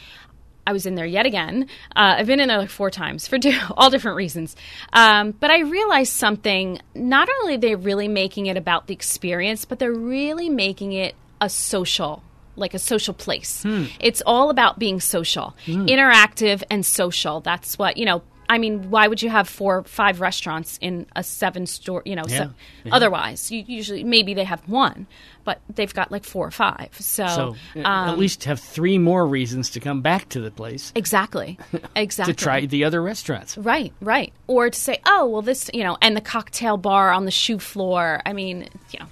I 0.67 0.73
was 0.73 0.87
in 0.87 0.95
there 0.95 1.07
yet 1.07 1.27
again. 1.27 1.67
Uh, 1.97 2.17
I've 2.19 2.27
been 2.27 2.41
in 2.41 2.49
there 2.49 2.59
like 2.59 2.71
four 2.71 2.91
times 2.91 3.27
for 3.27 3.39
all 3.77 3.91
different 3.91 4.17
reasons. 4.17 4.55
Um, 4.93 5.33
but 5.33 5.51
I 5.51 5.61
realized 5.61 6.13
something. 6.13 6.81
Not 6.95 7.29
only 7.41 7.55
are 7.55 7.59
they 7.59 7.75
really 7.75 8.09
making 8.09 8.47
it 8.47 8.57
about 8.57 8.87
the 8.87 8.95
experience, 8.95 9.65
but 9.65 9.79
they're 9.79 9.93
really 9.93 10.49
making 10.49 10.93
it 10.93 11.15
a 11.41 11.49
social, 11.49 12.23
like 12.55 12.75
a 12.75 12.79
social 12.79 13.15
place. 13.15 13.65
It's 13.99 14.23
all 14.25 14.51
about 14.51 14.79
being 14.79 15.01
social, 15.01 15.57
interactive, 15.67 16.63
and 16.71 16.87
social. 16.87 17.41
That's 17.41 17.79
what, 17.79 17.97
you 17.97 18.05
know. 18.05 18.23
I 18.53 18.59
mean, 18.59 18.91
why 18.91 19.09
would 19.09 19.23
you 19.23 19.31
have 19.31 19.49
four, 19.49 19.83
five 19.85 20.21
restaurants 20.21 20.79
in 20.83 21.07
a 21.17 21.23
seven 21.25 21.65
store? 21.65 22.03
You 22.05 22.17
know, 22.17 22.25
Yeah, 22.29 22.39
so, 22.45 22.51
yeah. 22.85 22.95
otherwise, 22.95 23.51
you 23.51 23.65
usually 23.67 24.05
maybe 24.05 24.35
they 24.35 24.45
have 24.45 24.61
one, 24.69 25.07
but 25.45 25.63
they've 25.75 25.93
got 25.95 26.13
like 26.13 26.23
four 26.23 26.47
or 26.49 26.51
five. 26.51 26.91
So, 27.01 27.27
So 27.27 27.57
um, 27.77 28.11
at 28.11 28.19
least 28.19 28.45
have 28.45 28.61
three 28.61 28.99
more 28.99 29.27
reasons 29.27 29.71
to 29.71 29.81
come 29.81 30.03
back 30.03 30.29
to 30.29 30.41
the 30.41 30.51
place 30.51 30.93
Exactly. 30.95 31.59
Exactly. 31.97 32.35
to 32.35 32.39
try 32.45 32.67
the 32.67 32.85
other 32.85 33.01
restaurants. 33.01 33.57
Right, 33.57 33.95
right. 34.03 34.35
Or 34.49 34.69
to 34.69 34.79
say, 34.79 35.01
oh, 35.07 35.27
well, 35.27 35.43
this, 35.43 35.71
you 35.73 35.83
know, 35.83 35.97
and 36.03 36.15
the 36.15 36.21
cocktail 36.21 36.77
bar 36.77 37.11
on 37.11 37.25
the 37.25 37.31
shoe 37.31 37.59
floor. 37.59 38.21
I 38.27 38.35
mean, 38.35 38.69
you 38.91 38.99
know. 39.01 39.07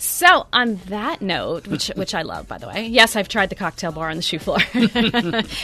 So, 0.00 0.46
on 0.50 0.76
that 0.86 1.20
note, 1.20 1.66
which 1.66 1.88
which 1.88 2.14
I 2.14 2.22
love, 2.22 2.48
by 2.48 2.56
the 2.56 2.66
way, 2.66 2.86
yes, 2.86 3.16
I've 3.16 3.28
tried 3.28 3.50
the 3.50 3.54
cocktail 3.54 3.92
bar 3.92 4.08
on 4.08 4.16
the 4.16 4.22
shoe 4.22 4.38
floor. 4.38 4.58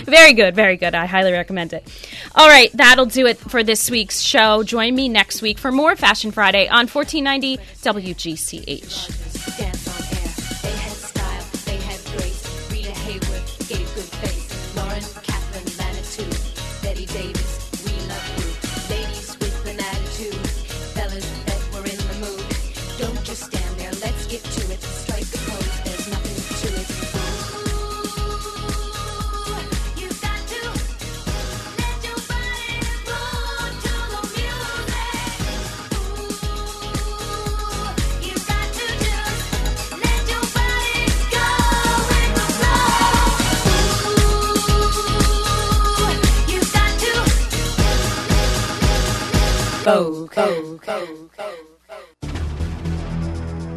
very 0.05 0.35
good, 0.35 0.55
very 0.55 0.77
good. 0.77 0.94
I 0.94 1.07
highly 1.07 1.33
recommend 1.33 1.72
it. 1.72 1.88
All 2.35 2.46
right, 2.46 2.70
that'll 2.75 3.07
do 3.07 3.27
it 3.27 3.38
for 3.38 3.64
this 3.64 3.90
week's 3.90 4.20
show. 4.20 4.62
Join 4.62 4.94
me 4.94 5.09
next 5.09 5.40
week 5.40 5.59
for 5.59 5.72
more 5.72 5.96
Fashion 5.96 6.33
Friday 6.33 6.68
on 6.68 6.87
1490 6.87 7.57
WGCH. 7.57 10.15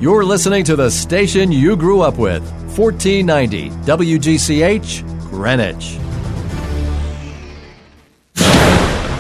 You're 0.02 0.24
listening 0.24 0.64
to 0.64 0.78
the 0.78 0.90
station 0.90 1.52
you 1.52 1.76
grew 1.76 2.00
up 2.00 2.18
with, 2.18 2.42
1490 2.78 3.70
WGCH, 3.70 5.30
Greenwich. 5.30 6.00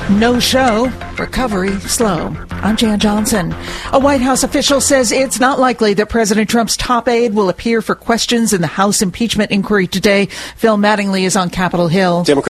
No 0.09 0.39
show, 0.39 0.89
recovery 1.19 1.79
slow. 1.81 2.33
I'm 2.49 2.77
Jan 2.77 2.99
Johnson. 2.99 3.53
A 3.91 3.99
White 3.99 4.21
House 4.21 4.43
official 4.43 4.81
says 4.81 5.11
it's 5.11 5.39
not 5.39 5.59
likely 5.59 5.93
that 5.95 6.09
President 6.09 6.49
Trump's 6.49 6.75
top 6.75 7.07
aide 7.07 7.33
will 7.35 7.49
appear 7.49 7.81
for 7.81 7.93
questions 7.93 8.53
in 8.53 8.61
the 8.61 8.67
House 8.67 9.01
impeachment 9.01 9.51
inquiry 9.51 9.85
today. 9.85 10.25
Phil 10.55 10.77
Mattingly 10.77 11.23
is 11.23 11.35
on 11.35 11.49
Capitol 11.49 11.89
Hill. 11.89 12.23